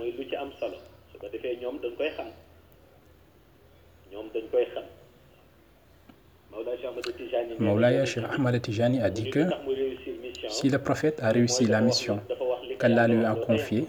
Maulaya 7.58 8.04
Cheikh 8.06 8.24
Ahmad 8.30 8.60
Tijani 8.60 9.00
a 9.00 9.10
dit 9.10 9.30
que 9.30 9.44
si 10.48 10.68
le 10.68 10.78
prophète 10.78 11.20
a 11.22 11.30
réussi 11.30 11.66
la 11.66 11.80
mission 11.80 12.20
qu'Allah 12.78 13.06
lui 13.08 13.24
a 13.24 13.34
confiée, 13.34 13.86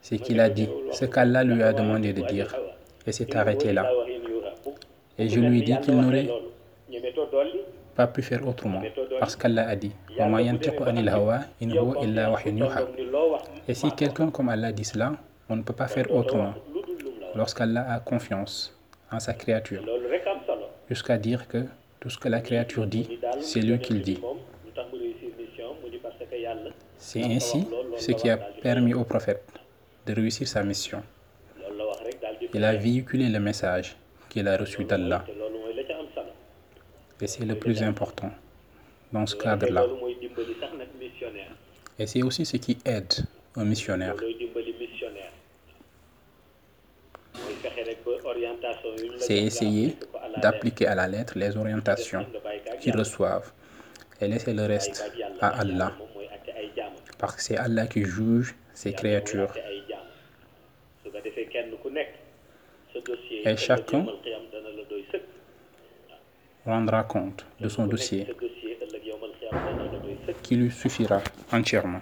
c'est 0.00 0.18
qu'il 0.18 0.40
a 0.40 0.48
dit 0.50 0.68
ce 0.92 1.04
qu'Allah 1.04 1.44
lui 1.44 1.62
a 1.62 1.72
demandé 1.72 2.12
de 2.12 2.22
dire. 2.22 2.54
Et 3.06 3.12
s'est 3.12 3.34
arrêté 3.36 3.72
là. 3.72 3.90
Et 5.18 5.28
je 5.28 5.40
lui 5.40 5.62
dis 5.62 5.76
qu'il 5.80 5.96
n'aurait 5.98 6.28
pas 7.94 8.06
pu 8.06 8.22
faire 8.22 8.46
autrement 8.46 8.82
parce 9.18 9.36
qu'Allah 9.36 9.68
a 9.68 9.76
dit 9.76 9.92
Et 13.68 13.74
si 13.74 13.92
quelqu'un 13.92 14.30
comme 14.30 14.48
Allah 14.48 14.72
dit 14.72 14.84
cela, 14.84 15.12
on 15.50 15.56
ne 15.56 15.62
peut 15.62 15.74
pas 15.74 15.88
faire 15.88 16.10
autrement 16.12 16.54
lorsqu'Allah 17.34 17.92
a 17.92 18.00
confiance 18.00 18.74
en 19.10 19.18
sa 19.18 19.34
créature 19.34 19.82
jusqu'à 20.88 21.18
dire 21.18 21.48
que 21.48 21.64
tout 21.98 22.08
ce 22.08 22.18
que 22.18 22.28
la 22.28 22.40
créature 22.40 22.86
dit, 22.86 23.18
c'est 23.40 23.60
lui 23.60 23.78
qui 23.80 23.92
le 23.94 24.00
dit. 24.00 24.20
C'est 26.96 27.24
ainsi 27.24 27.66
ce 27.98 28.12
qui 28.12 28.30
a 28.30 28.36
permis 28.36 28.94
au 28.94 29.04
prophète 29.04 29.42
de 30.06 30.14
réussir 30.14 30.46
sa 30.46 30.62
mission. 30.62 31.02
Il 32.54 32.64
a 32.64 32.74
véhiculé 32.74 33.28
le 33.28 33.40
message 33.40 33.96
qu'il 34.28 34.46
a 34.48 34.56
reçu 34.56 34.84
d'Allah. 34.84 35.24
Et 37.20 37.26
c'est 37.26 37.44
le 37.44 37.56
plus 37.56 37.82
important 37.82 38.30
dans 39.12 39.26
ce 39.26 39.36
cadre-là. 39.36 39.84
Et 41.98 42.06
c'est 42.06 42.22
aussi 42.22 42.46
ce 42.46 42.56
qui 42.56 42.78
aide 42.84 43.12
un 43.56 43.64
missionnaire. 43.64 44.14
C'est 49.18 49.38
essayer 49.38 49.96
d'appliquer 50.38 50.86
à 50.86 50.94
la 50.94 51.08
lettre 51.08 51.38
les 51.38 51.56
orientations 51.56 52.26
qu'ils 52.80 52.96
reçoivent. 52.96 53.52
Et 54.20 54.28
laisser 54.28 54.52
le 54.52 54.66
reste 54.66 55.10
à 55.40 55.60
Allah. 55.60 55.92
Parce 57.18 57.36
que 57.36 57.42
c'est 57.42 57.56
Allah 57.56 57.86
qui 57.86 58.04
juge 58.04 58.54
ses 58.74 58.92
créatures. 58.92 59.52
Et 63.44 63.56
chacun 63.56 64.06
rendra 66.66 67.02
compte 67.04 67.46
de 67.60 67.68
son 67.68 67.86
dossier 67.86 68.26
qui 70.42 70.56
lui 70.56 70.70
suffira 70.70 71.22
entièrement. 71.50 72.00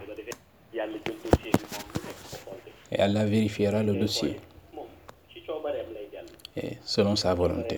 Et 2.91 2.99
Allah 2.99 3.25
vérifiera 3.25 3.83
le 3.83 3.95
dossier 3.95 4.41
selon 6.99 7.15
sa 7.15 7.33
volonté. 7.33 7.77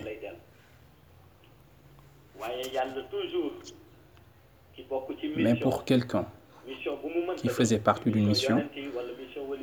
Mais 5.37 5.55
pour 5.55 5.85
quelqu'un 5.85 6.25
qui 7.37 7.49
faisait 7.49 7.77
partie 7.89 8.09
d'une 8.09 8.25
mission, 8.33 8.57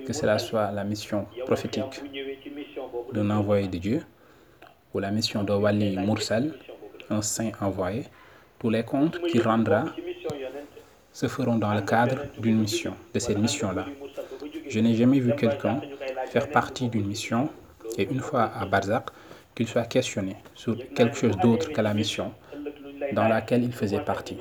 que 0.07 0.13
cela 0.13 0.39
soit 0.39 0.71
la 0.71 0.85
mission 0.85 1.27
prophétique 1.45 1.95
d'un 3.13 3.31
envoyé 3.31 3.67
de 3.67 3.79
Dieu 3.79 4.01
ou 4.95 5.01
la 5.01 5.11
mission 5.11 5.43
d'un 5.43 5.57
wali 5.65 5.97
mursal, 5.97 6.45
un 7.11 7.21
saint 7.21 7.51
envoyé, 7.61 8.05
tous 8.61 8.71
les 8.71 8.85
comptes 8.85 9.19
qu'il 9.29 9.43
rendra 9.43 9.83
se 11.13 11.27
feront 11.27 11.59
dans 11.59 11.75
le 11.75 11.83
cadre 11.83 12.19
d'une 12.39 12.61
mission, 12.61 12.95
de 13.13 13.19
cette 13.19 13.39
mission-là. 13.39 13.87
Je 14.69 14.79
n'ai 14.79 14.95
jamais 14.95 15.19
vu 15.19 15.35
quelqu'un 15.35 15.81
faire 16.33 16.49
partie 16.51 16.89
d'une 16.89 17.07
mission 17.07 17.49
et 17.97 18.05
une 18.09 18.21
fois 18.21 18.45
à 18.61 18.65
Barzak, 18.67 19.07
qu'il 19.59 19.67
soit 19.67 19.87
questionné 19.87 20.37
sur 20.55 20.77
quelque 20.95 21.17
chose 21.17 21.37
d'autre 21.39 21.73
que 21.73 21.81
la 21.81 21.93
mission 21.93 22.33
dans 23.13 23.27
laquelle 23.27 23.65
il 23.65 23.73
faisait 23.73 23.99
partie. 23.99 24.37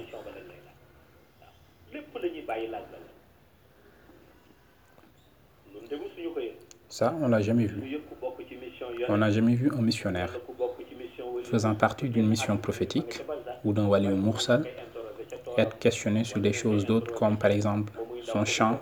Ça, 6.87 7.15
on 7.19 7.29
l'a 7.29 7.41
jamais 7.41 7.65
vu. 7.65 7.99
On 9.09 9.17
n'a 9.17 9.31
jamais 9.31 9.55
vu 9.55 9.71
un 9.75 9.81
missionnaire 9.81 10.37
faisant 11.45 11.73
partie 11.73 12.09
d'une 12.09 12.27
mission 12.27 12.55
prophétique 12.57 13.23
ou 13.65 13.73
d'un 13.73 13.87
wali 13.87 14.09
mursal 14.09 14.65
être 15.57 15.79
questionné 15.79 16.25
sur 16.25 16.39
des 16.39 16.53
choses 16.53 16.85
d'autres 16.85 17.11
comme 17.15 17.37
par 17.39 17.49
exemple 17.49 17.91
son 18.21 18.45
champ 18.45 18.79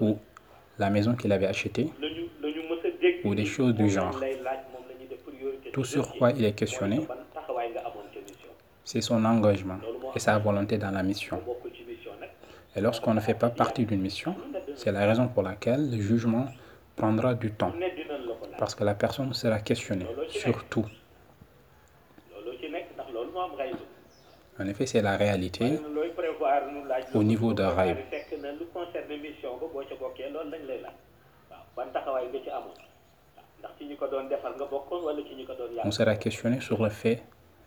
ou 0.00 0.18
la 0.76 0.90
maison 0.90 1.14
qu'il 1.14 1.30
avait 1.30 1.46
achetée 1.46 1.88
ou 3.24 3.34
des 3.36 3.44
choses 3.44 3.74
du 3.74 3.88
genre. 3.88 4.20
Tout 5.72 5.84
sur 5.84 6.12
quoi 6.16 6.30
il 6.32 6.44
est 6.44 6.52
questionné, 6.52 7.00
c'est 8.84 9.00
son 9.00 9.24
engagement 9.24 9.78
et 10.14 10.18
sa 10.18 10.38
volonté 10.38 10.76
dans 10.78 10.90
la 10.90 11.02
mission. 11.02 11.40
Et 12.76 12.80
lorsqu'on 12.80 13.14
ne 13.14 13.20
fait 13.20 13.34
pas 13.34 13.50
partie 13.50 13.84
d'une 13.86 14.00
mission, 14.00 14.34
c'est 14.76 14.92
la 14.92 15.06
raison 15.06 15.28
pour 15.28 15.42
laquelle 15.42 15.90
le 15.90 16.00
jugement 16.00 16.46
prendra 16.96 17.34
du 17.34 17.50
temps. 17.52 17.72
Parce 18.58 18.74
que 18.74 18.84
la 18.84 18.94
personne 18.94 19.32
sera 19.32 19.60
questionnée 19.60 20.06
sur 20.28 20.64
tout. 20.66 20.86
En 24.60 24.66
effet, 24.66 24.86
c'est 24.86 25.02
la 25.02 25.16
réalité 25.16 25.80
au 27.14 27.22
niveau 27.22 27.52
de 27.54 27.62
rêve. 27.62 27.98
On 35.84 35.90
sera 35.90 36.14
questionné 36.16 36.60
sur 36.60 36.82
le 36.82 36.90
fait 36.90 37.22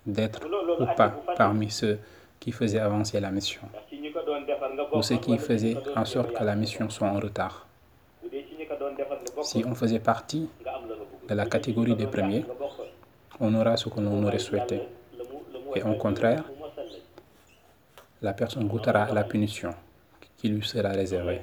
d'être 0.05 0.41
ou 0.79 0.85
pas 0.95 1.09
parmi 1.37 1.69
ceux 1.69 1.99
qui 2.39 2.51
faisaient 2.51 2.79
avancer 2.79 3.19
la 3.19 3.31
mission 3.31 3.61
ou 4.93 5.01
ceux 5.01 5.17
qui 5.17 5.37
faisaient 5.37 5.77
en 5.95 6.05
sorte 6.05 6.33
que 6.33 6.43
la 6.43 6.55
mission 6.55 6.89
soit 6.89 7.07
en 7.07 7.19
retard. 7.19 7.65
Si 9.41 9.63
on 9.65 9.75
faisait 9.75 9.99
partie 9.99 10.49
de 11.27 11.33
la 11.33 11.45
catégorie 11.45 11.95
des 11.95 12.07
premiers, 12.07 12.45
on 13.39 13.53
aura 13.55 13.77
ce 13.77 13.89
que 13.89 13.99
l'on 13.99 14.23
aurait 14.23 14.39
souhaité. 14.39 14.81
Et 15.75 15.83
au 15.83 15.95
contraire, 15.95 16.43
la 18.21 18.33
personne 18.33 18.67
goûtera 18.67 19.13
la 19.13 19.23
punition 19.23 19.71
qui 20.37 20.49
lui 20.49 20.65
sera 20.65 20.89
réservée. 20.89 21.41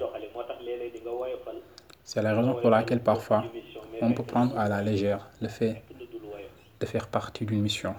C'est 2.04 2.22
la 2.22 2.34
raison 2.34 2.54
pour 2.54 2.70
laquelle 2.70 3.00
parfois 3.00 3.44
on 4.02 4.12
peut 4.12 4.24
prendre 4.24 4.58
à 4.58 4.68
la 4.68 4.82
légère 4.82 5.28
le 5.40 5.48
fait 5.48 5.82
de 6.80 6.86
faire 6.86 7.06
partie 7.06 7.46
d'une 7.46 7.62
mission, 7.62 7.94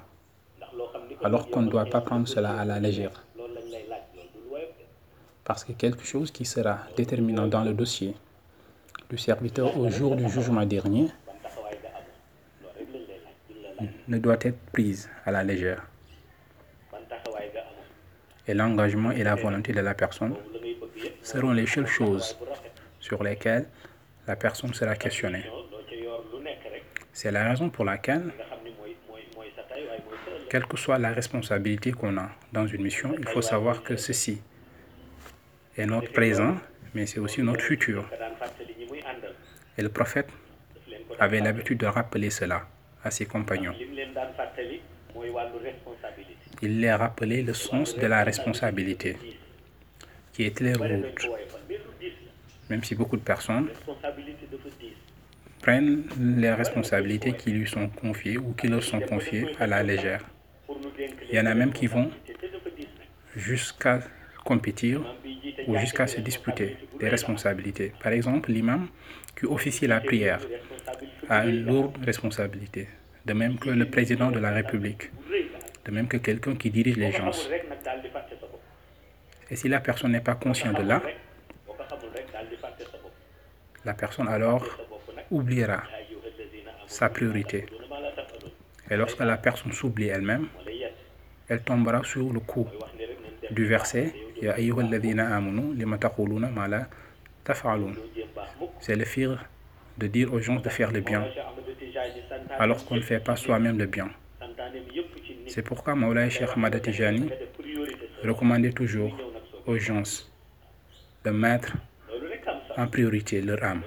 alors 1.24 1.50
qu'on 1.50 1.62
ne 1.62 1.70
doit 1.70 1.86
pas 1.86 2.02
prendre 2.02 2.28
cela 2.28 2.60
à 2.60 2.66
la 2.66 2.80
légère. 2.80 3.26
Parce 5.46 5.64
que 5.64 5.72
quelque 5.72 6.04
chose 6.04 6.30
qui 6.32 6.46
sera 6.46 6.80
déterminant 6.98 7.48
dans 7.48 7.64
le 7.64 7.74
dossier 7.74 8.16
du 9.10 9.18
serviteur 9.18 9.78
au 9.78 9.90
jour 9.90 10.16
du 10.16 10.30
jugement 10.30 10.66
dernier 10.66 11.08
ne 14.08 14.18
doit 14.18 14.38
être 14.42 14.60
prise 14.72 15.10
à 15.26 15.32
la 15.32 15.44
légère. 15.44 15.88
Et 18.46 18.54
l'engagement 18.54 19.12
et 19.12 19.24
la 19.24 19.36
volonté 19.36 19.72
de 19.72 19.80
la 19.80 19.94
personne 19.94 20.36
seront 21.22 21.52
les 21.52 21.66
seules 21.66 21.88
choses 21.88 22.38
sur 23.00 23.24
lesquelles 23.24 23.68
la 24.28 24.36
personne 24.36 24.74
sera 24.74 24.96
questionnée. 24.96 25.46
C'est 27.14 27.32
la 27.32 27.48
raison 27.48 27.70
pour 27.70 27.86
laquelle, 27.86 28.34
quelle 30.50 30.66
que 30.66 30.78
soit 30.78 30.98
la 30.98 31.14
responsabilité 31.14 31.92
qu'on 31.92 32.18
a 32.18 32.30
dans 32.52 32.66
une 32.66 32.82
mission, 32.82 33.16
il 33.18 33.28
faut 33.28 33.44
savoir 33.44 33.84
que 33.84 33.96
ceci 33.96 34.42
est 35.78 35.86
notre 35.86 36.12
présent, 36.12 36.56
mais 36.96 37.06
c'est 37.06 37.20
aussi 37.20 37.44
notre 37.44 37.62
futur. 37.62 38.10
Et 39.78 39.84
le 39.84 39.90
prophète 39.90 40.30
avait 41.20 41.40
l'habitude 41.40 41.78
de 41.78 41.86
rappeler 41.86 42.32
cela 42.32 42.68
à 43.04 43.12
ses 43.12 43.28
compagnons. 43.28 43.74
Il 46.62 46.80
les 46.80 46.94
rappelait 46.94 47.44
le 47.44 47.54
sens 47.54 47.96
de 47.96 48.08
la 48.08 48.24
responsabilité, 48.24 49.18
qui 50.34 50.46
est 50.46 50.56
très 50.56 50.74
lourde. 50.74 51.06
Même 52.70 52.84
si 52.84 52.96
beaucoup 52.96 53.18
de 53.18 53.22
personnes 53.22 53.70
prennent 55.64 56.04
les 56.20 56.52
responsabilités 56.52 57.34
qui 57.34 57.52
lui 57.52 57.68
sont 57.68 57.88
confiées 57.88 58.38
ou 58.38 58.54
qui 58.54 58.68
leur 58.68 58.84
sont 58.84 59.00
confiées 59.00 59.48
à 59.60 59.66
la 59.66 59.82
légère. 59.82 60.24
Il 61.30 61.36
y 61.38 61.40
en 61.40 61.46
a 61.46 61.56
même 61.56 61.72
qui 61.72 61.88
vont 61.88 62.12
jusqu'à 63.36 64.02
compétir 64.44 65.02
ou 65.68 65.78
jusqu'à 65.78 66.06
se 66.06 66.20
disputer 66.20 66.76
des 67.00 67.08
responsabilités. 67.08 67.94
Par 68.04 68.12
exemple, 68.12 68.52
l'imam 68.52 68.90
qui 69.38 69.46
officie 69.46 69.88
la 69.88 70.02
prière 70.02 70.42
a 71.30 71.46
une 71.46 71.66
lourde 71.66 71.98
responsabilité, 72.04 72.90
de 73.26 73.34
même 73.34 73.58
que 73.58 73.70
le 73.70 73.86
président 73.90 74.32
de 74.32 74.40
la 74.40 74.52
République, 74.52 75.12
de 75.86 75.92
même 75.92 76.10
que 76.10 76.18
quelqu'un 76.18 76.56
qui 76.56 76.70
dirige 76.72 76.98
les 76.98 77.14
gens. 77.14 77.32
Et 79.50 79.56
si 79.56 79.70
la 79.70 79.80
personne 79.80 80.12
n'est 80.12 80.28
pas 80.32 80.36
consciente 80.36 80.78
de 80.78 80.84
là, 80.84 81.02
la 83.86 83.94
personne 83.94 84.28
alors 84.28 84.66
oubliera 85.32 85.84
sa 86.88 87.10
priorité. 87.10 87.66
Et 88.90 88.96
lorsque 88.98 89.20
la 89.20 89.38
personne 89.38 89.72
s'oublie 89.72 90.08
elle-même, 90.08 90.48
elle 91.48 91.62
tombera 91.62 92.04
sur 92.04 92.32
le 92.32 92.40
coup 92.40 92.68
du 93.52 93.66
verset 93.66 94.14
c'est 98.80 98.96
le 98.96 99.06
fir 99.06 99.46
de 99.98 100.08
dire 100.08 100.34
aux 100.34 100.40
gens 100.40 100.56
de 100.56 100.70
faire 100.70 100.92
le 100.92 101.00
bien 101.02 101.26
alors 102.60 102.84
qu'on 102.86 102.96
ne 102.96 103.02
fait 103.02 103.20
pas 103.20 103.36
soi-même 103.36 103.78
le 103.78 103.86
bien. 103.86 104.10
C'est 105.48 105.62
pourquoi 105.62 105.96
Maulay 105.96 106.30
Cheikh 106.30 106.56
Madatijani 106.58 107.30
recommandait 108.24 108.72
toujours 108.72 109.16
aux 109.66 109.78
gens 109.78 110.04
de 111.24 111.30
mettre 111.30 111.74
en 112.78 112.88
priorité 112.88 113.42
leur 113.42 113.64
âme. 113.64 113.84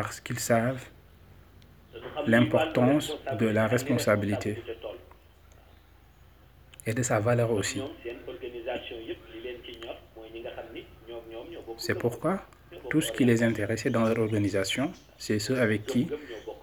Parce 0.00 0.18
qu'ils 0.18 0.38
savent 0.38 0.82
l'importance 2.26 3.14
de 3.38 3.46
la 3.46 3.66
responsabilité 3.66 4.62
et 6.86 6.94
de 6.94 7.02
sa 7.02 7.20
valeur 7.20 7.50
aussi. 7.50 7.82
C'est 11.76 11.96
pourquoi 11.96 12.46
tout 12.88 13.02
ce 13.02 13.12
qui 13.12 13.26
les 13.26 13.42
intéressait 13.42 13.90
dans 13.90 14.04
leur 14.04 14.18
organisation, 14.18 14.90
c'est 15.18 15.38
ceux 15.38 15.58
avec 15.60 15.84
qui 15.84 16.08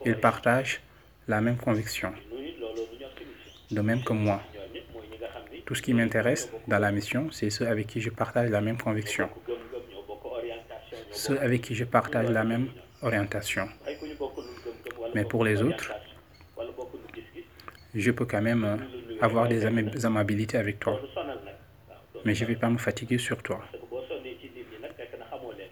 ils 0.04 0.20
partagent 0.20 0.82
la 1.28 1.40
même 1.40 1.58
conviction. 1.58 2.12
De 3.70 3.82
même 3.82 4.04
que 4.04 4.14
moi. 4.14 4.42
Tout 5.64 5.76
ce 5.76 5.84
qui 5.84 5.94
m'intéresse 5.94 6.52
dans 6.68 6.80
la 6.80 6.92
mission, 6.92 7.30
c'est 7.30 7.52
ceux 7.52 7.68
avec 7.68 7.86
qui 7.86 8.02
je 8.02 8.10
partage 8.10 8.50
la 8.50 8.62
même 8.62 8.80
conviction. 8.80 9.30
Ceux 11.12 11.40
avec 11.40 11.62
qui 11.62 11.76
je 11.76 11.84
partage 11.84 12.32
la 12.32 12.44
même 12.44 12.70
orientation. 13.02 13.68
Mais 15.14 15.26
pour 15.26 15.44
les 15.44 15.62
autres, 15.62 15.92
je 17.94 18.12
peux 18.12 18.26
quand 18.26 18.42
même 18.42 18.80
avoir 19.22 19.48
des 19.48 19.66
amabilités 20.06 20.58
avec 20.58 20.80
toi. 20.80 21.00
Mais 22.26 22.36
je 22.36 22.44
ne 22.44 22.50
vais 22.50 22.56
pas 22.56 22.70
me 22.70 22.78
fatiguer 22.78 23.18
sur 23.18 23.42
toi. 23.42 23.62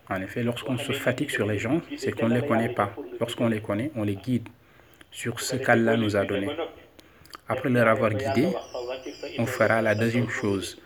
En 0.09 0.21
effet, 0.21 0.43
lorsqu'on 0.43 0.77
se 0.77 0.91
fatigue 0.91 1.31
sur 1.31 1.47
les 1.47 1.57
gens, 1.57 1.81
c'est 1.97 2.11
qu'on 2.11 2.29
ne 2.29 2.39
les 2.39 2.47
connaît 2.47 2.69
pas. 2.69 2.93
Lorsqu'on 3.19 3.47
les 3.47 3.61
connaît, 3.61 3.91
on 3.95 4.03
les 4.03 4.15
guide 4.15 4.47
sur 5.11 5.39
ce 5.39 5.55
qu'Allah 5.55 5.97
nous 5.97 6.15
a 6.15 6.25
donné. 6.25 6.49
Après 7.47 7.69
leur 7.69 7.87
avoir 7.87 8.11
guidé, 8.11 8.49
on 9.39 9.45
fera 9.45 9.81
la 9.81 9.95
deuxième 9.95 10.29
chose, 10.29 10.81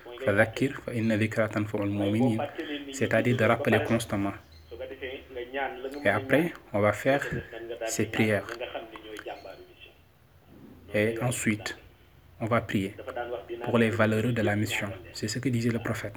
c'est-à-dire 2.91 3.37
de 3.37 3.43
rappeler 3.43 3.83
constamment. 3.83 4.33
Et 6.03 6.09
après, 6.09 6.53
on 6.73 6.79
va 6.79 6.93
faire 6.93 7.25
ces 7.87 8.05
prières. 8.05 8.47
Et 10.93 11.19
ensuite, 11.21 11.77
on 12.39 12.45
va 12.45 12.61
prier 12.61 12.95
pour 13.65 13.77
les 13.77 13.89
valeureux 13.89 14.31
de 14.31 14.41
la 14.41 14.55
mission. 14.55 14.89
C'est 15.13 15.27
ce 15.27 15.39
que 15.39 15.49
disait 15.49 15.69
le 15.69 15.79
prophète. 15.79 16.13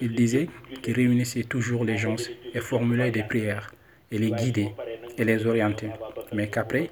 Il 0.00 0.14
disait 0.14 0.48
qu'il 0.82 0.94
réunissait 0.94 1.44
toujours 1.44 1.84
les 1.84 1.96
gens 1.96 2.16
et 2.52 2.60
formulait 2.60 3.10
des 3.10 3.22
prières 3.22 3.72
et 4.10 4.18
les 4.18 4.30
guidait 4.30 4.74
et 5.16 5.24
les 5.24 5.46
orientait. 5.46 5.92
Mais 6.32 6.48
qu'après, 6.48 6.90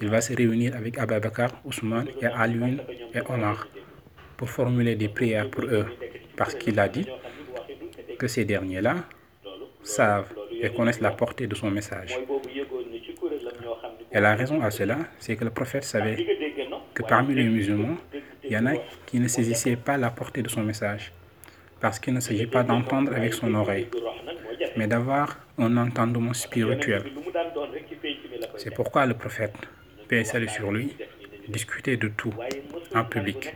il 0.00 0.08
va 0.08 0.20
se 0.20 0.32
réunir 0.34 0.74
avec 0.76 0.98
Abba 0.98 1.20
Bakr, 1.20 1.48
Ousmane 1.64 2.08
et 2.22 2.26
Alun 2.26 2.76
et 3.12 3.20
Omar 3.28 3.68
pour 4.36 4.48
formuler 4.48 4.94
des 4.96 5.08
prières 5.08 5.50
pour 5.50 5.64
eux. 5.64 5.86
Parce 6.36 6.54
qu'il 6.54 6.78
a 6.78 6.88
dit 6.88 7.06
que 8.18 8.26
ces 8.26 8.46
derniers-là 8.46 8.96
savent 9.82 10.32
et 10.62 10.70
connaissent 10.70 11.00
la 11.00 11.10
portée 11.10 11.46
de 11.46 11.54
son 11.54 11.70
message. 11.70 12.18
Et 14.12 14.20
la 14.20 14.34
raison 14.34 14.60
à 14.62 14.70
cela, 14.70 14.98
c'est 15.18 15.36
que 15.36 15.44
le 15.44 15.50
prophète 15.50 15.84
savait 15.84 16.16
que 16.94 17.02
parmi 17.02 17.34
les 17.34 17.44
musulmans, 17.44 17.96
il 18.44 18.52
y 18.52 18.56
en 18.56 18.66
a 18.66 18.74
qui 19.06 19.20
ne 19.20 19.28
saisissaient 19.28 19.76
pas 19.76 19.96
la 19.96 20.10
portée 20.10 20.42
de 20.42 20.48
son 20.48 20.62
message. 20.62 21.12
Parce 21.80 21.98
qu'il 21.98 22.12
ne 22.12 22.20
s'agit 22.20 22.46
pas 22.46 22.62
d'entendre 22.62 23.14
avec 23.14 23.32
son 23.32 23.54
oreille, 23.54 23.88
mais 24.76 24.86
d'avoir 24.86 25.38
un 25.56 25.76
entendement 25.76 26.34
spirituel. 26.34 27.04
C'est 28.56 28.74
pourquoi 28.74 29.06
le 29.06 29.14
prophète, 29.14 29.54
paix 30.08 30.20
et 30.20 30.48
sur 30.48 30.72
lui, 30.72 30.96
discutait 31.48 31.96
de 31.96 32.08
tout 32.08 32.34
en 32.94 33.04
public 33.04 33.54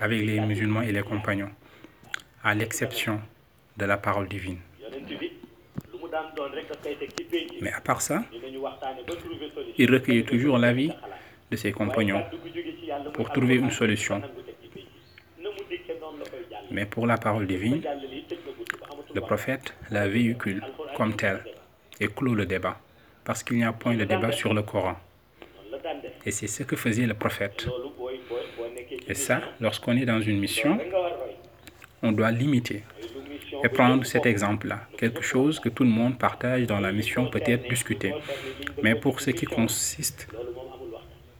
avec 0.00 0.20
les 0.20 0.40
musulmans 0.40 0.82
et 0.82 0.92
les 0.92 1.02
compagnons, 1.02 1.50
à 2.44 2.54
l'exception 2.54 3.20
de 3.76 3.84
la 3.84 3.96
parole 3.96 4.28
divine. 4.28 4.58
Mais 7.60 7.72
à 7.72 7.80
part 7.80 8.00
ça, 8.00 8.24
il 9.78 9.90
recueillait 9.92 10.24
toujours 10.24 10.58
l'avis 10.58 10.92
de 11.50 11.56
ses 11.56 11.72
compagnons 11.72 12.24
pour 13.14 13.30
trouver 13.30 13.56
une 13.56 13.70
solution. 13.70 14.22
Mais 16.70 16.86
pour 16.86 17.06
la 17.06 17.16
parole 17.16 17.46
divine, 17.46 17.82
le 19.14 19.20
prophète 19.20 19.74
la 19.90 20.08
véhicule 20.08 20.62
comme 20.96 21.14
telle 21.16 21.42
et 22.00 22.08
clôt 22.08 22.34
le 22.34 22.46
débat, 22.46 22.78
parce 23.24 23.42
qu'il 23.42 23.56
n'y 23.56 23.64
a 23.64 23.72
point 23.72 23.94
de 23.94 24.04
débat 24.04 24.32
sur 24.32 24.52
le 24.52 24.62
Coran. 24.62 24.96
Et 26.24 26.30
c'est 26.30 26.46
ce 26.48 26.62
que 26.64 26.76
faisait 26.76 27.06
le 27.06 27.14
prophète. 27.14 27.66
Et 29.08 29.14
ça, 29.14 29.40
lorsqu'on 29.60 29.96
est 29.96 30.04
dans 30.04 30.20
une 30.20 30.38
mission, 30.38 30.78
on 32.02 32.12
doit 32.12 32.30
limiter 32.30 32.82
et 33.64 33.68
prendre 33.68 34.04
cet 34.04 34.26
exemple-là. 34.26 34.80
Quelque 34.98 35.22
chose 35.22 35.60
que 35.60 35.68
tout 35.68 35.84
le 35.84 35.90
monde 35.90 36.18
partage 36.18 36.66
dans 36.66 36.80
la 36.80 36.92
mission 36.92 37.26
peut 37.26 37.42
être 37.44 37.68
discuté. 37.68 38.14
Mais 38.82 38.94
pour 38.94 39.20
ce 39.20 39.30
qui 39.30 39.46
consiste 39.46 40.28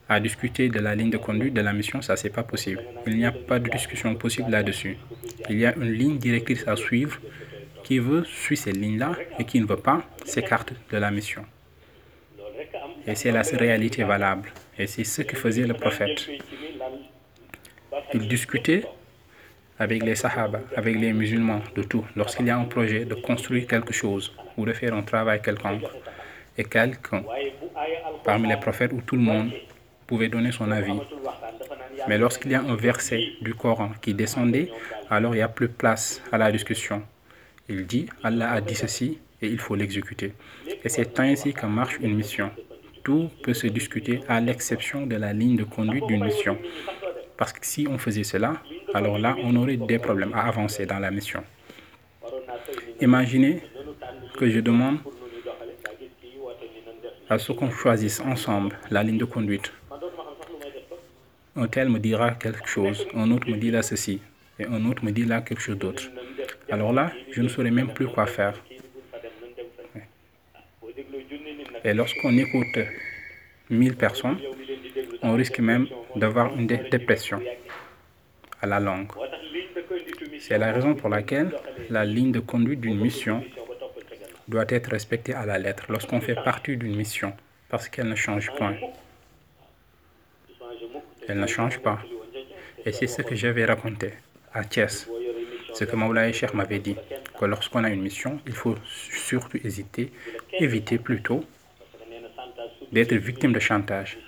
à 0.09 0.20
discuter 0.20 0.68
de 0.68 0.79
la 0.79 0.94
ligne 0.94 1.11
de 1.11 1.16
conduite 1.16 1.55
de 1.55 1.61
la 1.61 1.72
mission, 1.72 2.00
ça, 2.00 2.16
c'est 2.16 2.31
pas 2.31 2.44
possible. 2.44 2.83
Il 3.07 3.16
n'y 3.16 3.26
a 3.26 3.33
pas 3.33 3.59
de 3.59 3.68
discussion 3.68 4.14
possible 4.14 4.50
là-dessus. 4.50 4.96
Il 5.50 5.59
y 5.59 5.66
a 5.66 5.74
une 5.74 5.92
ligne 5.92 6.18
directrice 6.18 6.66
à 6.66 6.76
suivre. 6.76 7.18
Qui 7.85 8.00
veut 8.00 8.24
suit 8.24 8.57
cette 8.57 8.76
ligne-là 8.76 9.12
et 9.38 9.44
qui 9.44 9.61
ne 9.61 9.64
veut 9.64 9.76
pas 9.76 10.02
s'écarte 10.24 10.72
de 10.90 10.96
la 10.96 11.12
mission. 11.12 11.44
Et 13.07 13.14
c'est 13.14 13.31
la 13.31 13.42
réalité 13.42 14.02
valable. 14.02 14.52
Et 14.76 14.88
c'est 14.88 15.05
ce 15.05 15.22
que 15.22 15.37
faisait 15.37 15.68
le 15.68 15.74
prophète. 15.74 16.29
Il 18.12 18.26
discutait 18.26 18.83
avec 19.79 20.03
les 20.03 20.15
sahaba, 20.15 20.61
avec 20.77 20.97
les 20.97 21.12
musulmans, 21.12 21.61
de 21.75 21.83
tout. 21.83 22.05
Lorsqu'il 22.17 22.47
y 22.47 22.51
a 22.51 22.59
un 22.59 22.65
projet 22.65 23.05
de 23.05 23.15
construire 23.15 23.67
quelque 23.67 23.93
chose 23.93 24.33
ou 24.57 24.65
de 24.65 24.73
faire 24.73 24.95
un 24.95 25.03
travail 25.03 25.41
quelconque, 25.43 25.85
et 26.59 26.65
quelqu'un 26.65 27.23
parmi 28.25 28.49
les 28.49 28.57
prophètes 28.57 28.93
où 28.93 29.01
tout 29.01 29.17
le 29.17 29.23
monde 29.23 29.51
pouvait 30.07 30.29
donner 30.29 30.53
son 30.53 30.71
avis. 30.71 30.99
Mais 32.09 32.19
lorsqu'il 32.19 32.53
y 32.53 32.55
a 32.55 32.61
un 32.61 32.77
verset 32.77 33.21
du 33.41 33.55
Coran 33.55 33.91
qui 34.01 34.15
descendait, 34.15 34.71
alors 35.11 35.35
il 35.35 35.39
n'y 35.39 35.43
a 35.43 35.49
plus 35.49 35.69
place 35.69 36.23
à 36.33 36.39
la 36.39 36.51
discussion. 36.53 37.03
Il 37.69 37.87
dit, 37.87 38.07
Allah 38.23 38.53
a 38.53 38.61
dit 38.61 38.75
ceci 38.75 39.19
et 39.43 39.49
il 39.49 39.59
faut 39.59 39.75
l'exécuter. 39.75 40.33
Et 40.85 40.89
c'est 40.89 41.19
ainsi 41.21 41.53
que 41.53 41.67
marche 41.67 41.99
une 42.01 42.15
mission. 42.15 42.51
Tout 43.03 43.31
peut 43.43 43.55
se 43.55 43.67
discuter 43.67 44.21
à 44.29 44.41
l'exception 44.41 45.07
de 45.07 45.17
la 45.17 45.33
ligne 45.33 45.57
de 45.57 45.65
conduite 45.65 46.07
d'une 46.07 46.25
mission. 46.25 46.59
Parce 47.37 47.53
que 47.53 47.67
si 47.67 47.87
on 47.89 47.99
faisait 47.99 48.25
cela, 48.25 48.55
alors 48.94 49.18
là, 49.18 49.37
on 49.42 49.55
aurait 49.57 49.77
des 49.77 49.99
problèmes 49.99 50.33
à 50.35 50.42
avancer 50.46 50.87
dans 50.87 50.99
la 50.99 51.11
mission. 51.11 51.42
Imaginez 53.01 53.62
que 54.38 54.49
je 54.49 54.61
demande 54.61 54.99
à 57.29 57.38
ce 57.38 57.53
qu'on 57.53 57.70
choisisse 57.70 58.20
ensemble 58.20 58.79
la 58.90 59.03
ligne 59.03 59.18
de 59.18 59.25
conduite. 59.25 59.72
Un 61.57 61.68
tel 61.68 61.88
me 61.88 61.99
dira 61.99 62.33
quelque 62.33 62.68
chose, 62.68 63.07
un 63.14 63.31
autre 63.31 63.49
me 63.49 63.57
dira 63.57 63.83
ceci, 63.83 64.20
et 64.59 64.64
un 64.64 64.85
autre 64.87 65.05
me 65.05 65.11
dira 65.11 65.40
quelque 65.40 65.61
chose 65.61 65.79
d'autre. 65.79 66.05
Alors 66.70 66.92
là, 66.92 67.12
je 67.31 67.42
ne 67.42 67.49
saurais 67.49 67.70
même 67.70 67.92
plus 67.92 68.07
quoi 68.07 68.27
faire. 68.27 68.55
Et 71.85 71.94
lorsqu'on 71.94 72.37
écoute 72.37 72.79
1000 73.70 73.96
personnes, 73.96 74.38
on 75.22 75.35
risque 75.35 75.61
même 75.61 75.87
d'avoir 76.14 76.55
une 76.57 76.66
dépression 76.66 77.40
à 78.62 78.66
la 78.66 78.81
langue. 78.81 79.09
C'est 80.40 80.59
la 80.59 80.73
raison 80.73 80.95
pour 80.95 81.09
laquelle 81.09 81.55
la 81.90 82.05
ligne 82.05 82.33
de 82.33 82.40
conduite 82.40 82.81
d'une 82.81 83.01
mission 83.01 83.42
doit 84.49 84.66
être 84.69 84.90
respectée 84.90 85.35
à 85.35 85.45
la 85.45 85.59
lettre 85.59 85.87
lorsqu'on 85.88 86.21
fait 86.21 86.37
partie 86.37 86.77
d'une 86.77 86.97
mission, 86.97 87.33
parce 87.69 87.88
qu'elle 87.88 88.09
ne 88.09 88.14
change 88.14 88.53
point. 88.57 88.77
Elle 91.29 91.40
ne 91.40 91.47
change 91.47 91.79
pas. 91.81 91.99
Et 92.85 92.92
c'est 92.92 93.09
ce 93.09 93.23
que 93.23 93.35
j'avais 93.35 93.64
raconté 93.64 94.12
à 94.53 94.62
Thiès, 94.64 95.09
ce 95.75 95.85
que 95.85 95.97
Maulaï 95.97 96.33
Cheikh 96.33 96.55
m'avait 96.55 96.79
dit, 96.79 96.97
que 97.38 97.45
lorsqu'on 97.45 97.83
a 97.85 97.90
une 97.90 98.03
mission, 98.03 98.40
il 98.47 98.55
faut 98.55 98.77
surtout 98.85 99.59
hésiter, 99.64 100.12
éviter 100.53 100.99
plutôt 100.99 101.45
d'être 102.92 103.14
victime 103.14 103.53
de 103.53 103.59
chantage. 103.59 104.19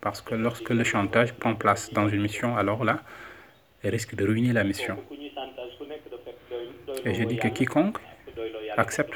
Parce 0.00 0.22
que 0.22 0.34
lorsque 0.34 0.70
le 0.70 0.84
chantage 0.84 1.34
prend 1.34 1.54
place 1.54 1.92
dans 1.92 2.08
une 2.08 2.22
mission, 2.22 2.56
alors 2.56 2.84
là, 2.84 3.00
risque 3.84 4.14
de 4.14 4.24
ruiner 4.26 4.52
la 4.52 4.64
mission. 4.64 4.96
Et 7.04 7.14
je 7.14 7.24
dis 7.24 7.36
que 7.36 7.48
quiconque 7.48 7.98
accepte 8.76 9.14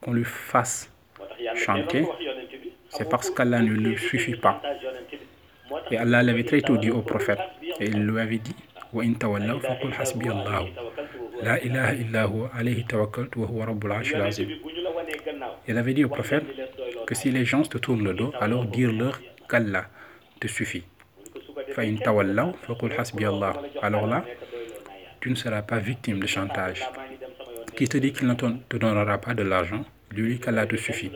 qu'on 0.00 0.12
lui 0.12 0.24
fasse 0.24 0.90
chanter, 1.54 2.04
c'est 2.90 3.08
parce 3.08 3.30
qu'Allah 3.30 3.60
ne 3.60 3.72
lui 3.72 3.98
suffit 3.98 4.36
pas. 4.36 4.62
Et 5.90 5.96
Allah 5.96 6.22
l'avait 6.22 6.44
très 6.44 6.60
tôt 6.60 6.76
dit 6.76 6.90
au 6.90 7.02
prophète. 7.02 7.38
Et 7.80 7.86
il 7.86 8.04
lui 8.04 8.20
avait 8.20 8.38
dit 8.38 8.54
La 11.42 11.58
ilaha 11.62 11.94
illahu 11.94 12.42
alayhi 12.54 12.84
tawakkaltu 12.84 13.38
wa 13.38 13.46
huwa. 13.46 14.30
Il 15.66 15.76
avait 15.76 15.94
dit 15.94 16.04
au 16.04 16.08
prophète 16.08 16.44
que 17.06 17.14
si 17.14 17.30
les 17.30 17.44
gens 17.44 17.62
te 17.62 17.78
tournent 17.78 18.04
le 18.04 18.14
dos, 18.14 18.32
alors 18.40 18.64
dire-leur 18.64 19.20
qu'Allah 19.48 19.86
te 20.40 20.46
suffit. 20.48 20.84
Alors 23.82 24.06
là, 24.06 24.24
tu 25.20 25.30
ne 25.30 25.34
seras 25.34 25.62
pas 25.62 25.78
victime 25.78 26.18
de 26.20 26.26
chantage. 26.26 26.82
Qui 27.76 27.88
te 27.88 27.98
dit 27.98 28.12
qu'il 28.12 28.26
ne 28.26 28.34
te 28.34 28.76
donnera 28.76 29.18
pas 29.18 29.34
de 29.34 29.42
l'argent, 29.42 29.84
dis-lui 30.12 30.40
qu'Allah 30.40 30.66
te 30.66 30.76
suffit. 30.76 31.12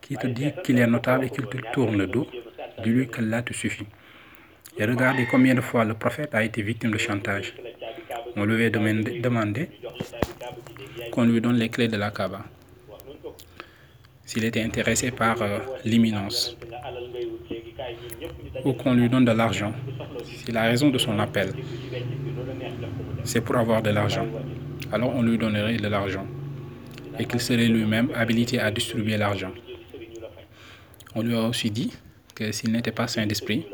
Qui 0.00 0.16
te 0.16 0.26
dit 0.26 0.52
qu'il 0.64 0.78
est 0.78 0.86
notable 0.86 1.24
et 1.24 1.30
qu'il 1.30 1.46
te 1.46 1.58
tourne 1.72 1.96
le 1.96 2.06
dos, 2.06 2.26
dis-lui 2.82 3.08
qu'Allah 3.08 3.42
te 3.42 3.54
suffit. 3.54 3.86
Et 4.78 4.84
regardez 4.84 5.26
combien 5.26 5.54
de 5.54 5.60
fois 5.60 5.84
le 5.84 5.94
prophète 5.94 6.34
a 6.34 6.44
été 6.44 6.62
victime 6.62 6.90
de 6.90 6.98
chantage. 6.98 7.54
On 8.36 8.44
lui 8.44 8.54
avait 8.54 8.70
demandé 8.70 9.68
qu'on 11.10 11.24
lui 11.24 11.40
donne 11.40 11.56
les 11.56 11.68
clés 11.68 11.88
de 11.88 11.96
la 11.96 12.10
Kaaba. 12.10 12.44
S'il 14.24 14.44
était 14.44 14.62
intéressé 14.62 15.10
par 15.10 15.42
euh, 15.42 15.58
l'imminence 15.84 16.56
ou 18.64 18.72
qu'on 18.72 18.94
lui 18.94 19.08
donne 19.08 19.24
de 19.24 19.32
l'argent. 19.32 19.72
C'est 20.24 20.52
la 20.52 20.62
raison 20.62 20.90
de 20.90 20.98
son 20.98 21.18
appel. 21.18 21.52
C'est 23.24 23.40
pour 23.40 23.56
avoir 23.56 23.82
de 23.82 23.90
l'argent. 23.90 24.26
Alors 24.92 25.14
on 25.14 25.22
lui 25.22 25.38
donnerait 25.38 25.76
de 25.76 25.88
l'argent 25.88 26.26
et 27.18 27.24
qu'il 27.24 27.40
serait 27.40 27.66
lui-même 27.68 28.10
habilité 28.14 28.58
à 28.58 28.70
distribuer 28.70 29.16
l'argent. 29.16 29.52
On 31.14 31.22
lui 31.22 31.34
a 31.34 31.42
aussi 31.42 31.70
dit 31.70 31.92
que 32.34 32.52
s'il 32.52 32.72
n'était 32.72 32.92
pas 32.92 33.08
saint 33.08 33.26
d'esprit, 33.26 33.66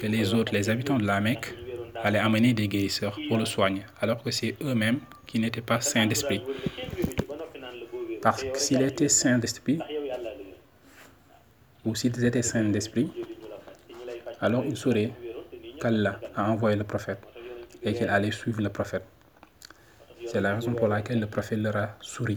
que 0.00 0.06
les 0.06 0.34
autres, 0.34 0.52
les 0.52 0.70
habitants 0.70 0.98
de 0.98 1.06
la 1.06 1.20
Mecque, 1.20 1.54
allaient 2.02 2.18
amener 2.18 2.52
des 2.52 2.68
guérisseurs 2.68 3.18
pour 3.28 3.38
le 3.38 3.44
soigner, 3.44 3.82
alors 4.00 4.22
que 4.22 4.30
c'est 4.30 4.54
eux-mêmes 4.62 5.00
qui 5.26 5.38
n'étaient 5.38 5.60
pas 5.60 5.80
saints 5.80 6.06
d'esprit. 6.06 6.40
Parce 8.22 8.42
que 8.44 8.58
s'il 8.58 8.82
était 8.82 9.08
saint 9.08 9.38
d'esprit, 9.38 9.78
ou 11.84 11.94
s'ils 11.94 12.24
étaient 12.24 12.42
saints 12.42 12.64
d'esprit, 12.64 13.10
alors 14.40 14.64
ils 14.64 14.76
sauraient 14.76 15.12
qu'Allah 15.80 16.20
a 16.34 16.50
envoyé 16.50 16.76
le 16.76 16.84
prophète 16.84 17.20
et 17.82 17.94
qu'il 17.94 18.08
allait 18.08 18.30
suivre 18.30 18.60
le 18.60 18.68
prophète. 18.68 19.04
C'est 20.26 20.40
la 20.40 20.54
raison 20.54 20.74
pour 20.74 20.88
laquelle 20.88 21.20
le 21.20 21.26
prophète 21.26 21.58
leur 21.58 21.76
a 21.76 21.96
souri. 22.00 22.36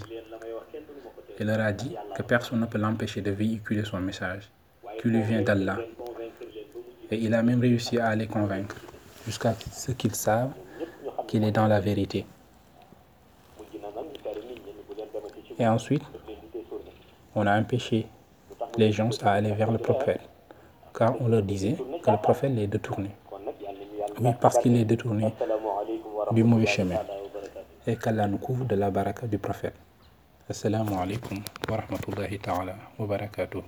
Il 1.40 1.48
leur 1.48 1.60
a 1.60 1.72
dit 1.72 1.96
que 2.16 2.22
personne 2.22 2.60
ne 2.60 2.66
peut 2.68 2.78
l'empêcher 2.78 3.22
de 3.22 3.32
véhiculer 3.32 3.84
son 3.84 4.00
message, 4.00 4.50
qui 5.02 5.08
lui 5.08 5.22
vient 5.24 5.42
d'Allah. 5.42 5.80
Et 7.10 7.18
il 7.18 7.34
a 7.34 7.42
même 7.42 7.60
réussi 7.60 7.98
à 7.98 8.16
les 8.16 8.28
convaincre, 8.28 8.76
jusqu'à 9.26 9.56
ce 9.72 9.92
qu'ils 9.92 10.16
savent 10.16 10.54
qu'il 11.28 11.44
est 11.44 11.52
dans 11.52 11.68
la 11.68 11.80
vérité. 11.80 12.26
Et 15.58 15.68
ensuite, 15.68 16.04
on 17.36 17.48
a 17.48 17.60
empêché 17.60 18.08
les 18.78 18.92
gens 18.92 19.10
à 19.24 19.34
aller 19.34 19.52
vers 19.52 19.72
le 19.72 19.78
prophète, 19.78 20.22
car 20.98 21.16
on 21.22 21.28
leur 21.28 21.42
disait 21.44 21.76
que 22.04 22.12
le 22.12 22.18
prophète 22.18 22.52
les 22.54 22.68
détournait. 22.68 23.16
Oui, 24.20 24.32
parce 24.40 24.58
qu'il 24.60 24.76
est 24.78 24.86
détourné 24.86 25.34
du 26.32 26.44
mauvais 26.44 26.66
chemin. 26.66 26.96
Et 27.88 27.96
qu'Allah 27.96 28.28
nous 28.28 28.38
couvre 28.38 28.66
de 28.66 28.76
la 28.76 28.92
baraka 28.92 29.28
du 29.28 29.38
prophète. 29.38 29.74
Assalamu 30.50 30.92
alaikum 31.02 31.40
wa 31.70 31.78
rahmatullahi 31.78 32.38
ta'ala 32.40 32.76
wa 33.00 33.06
barakatuh. 33.08 33.60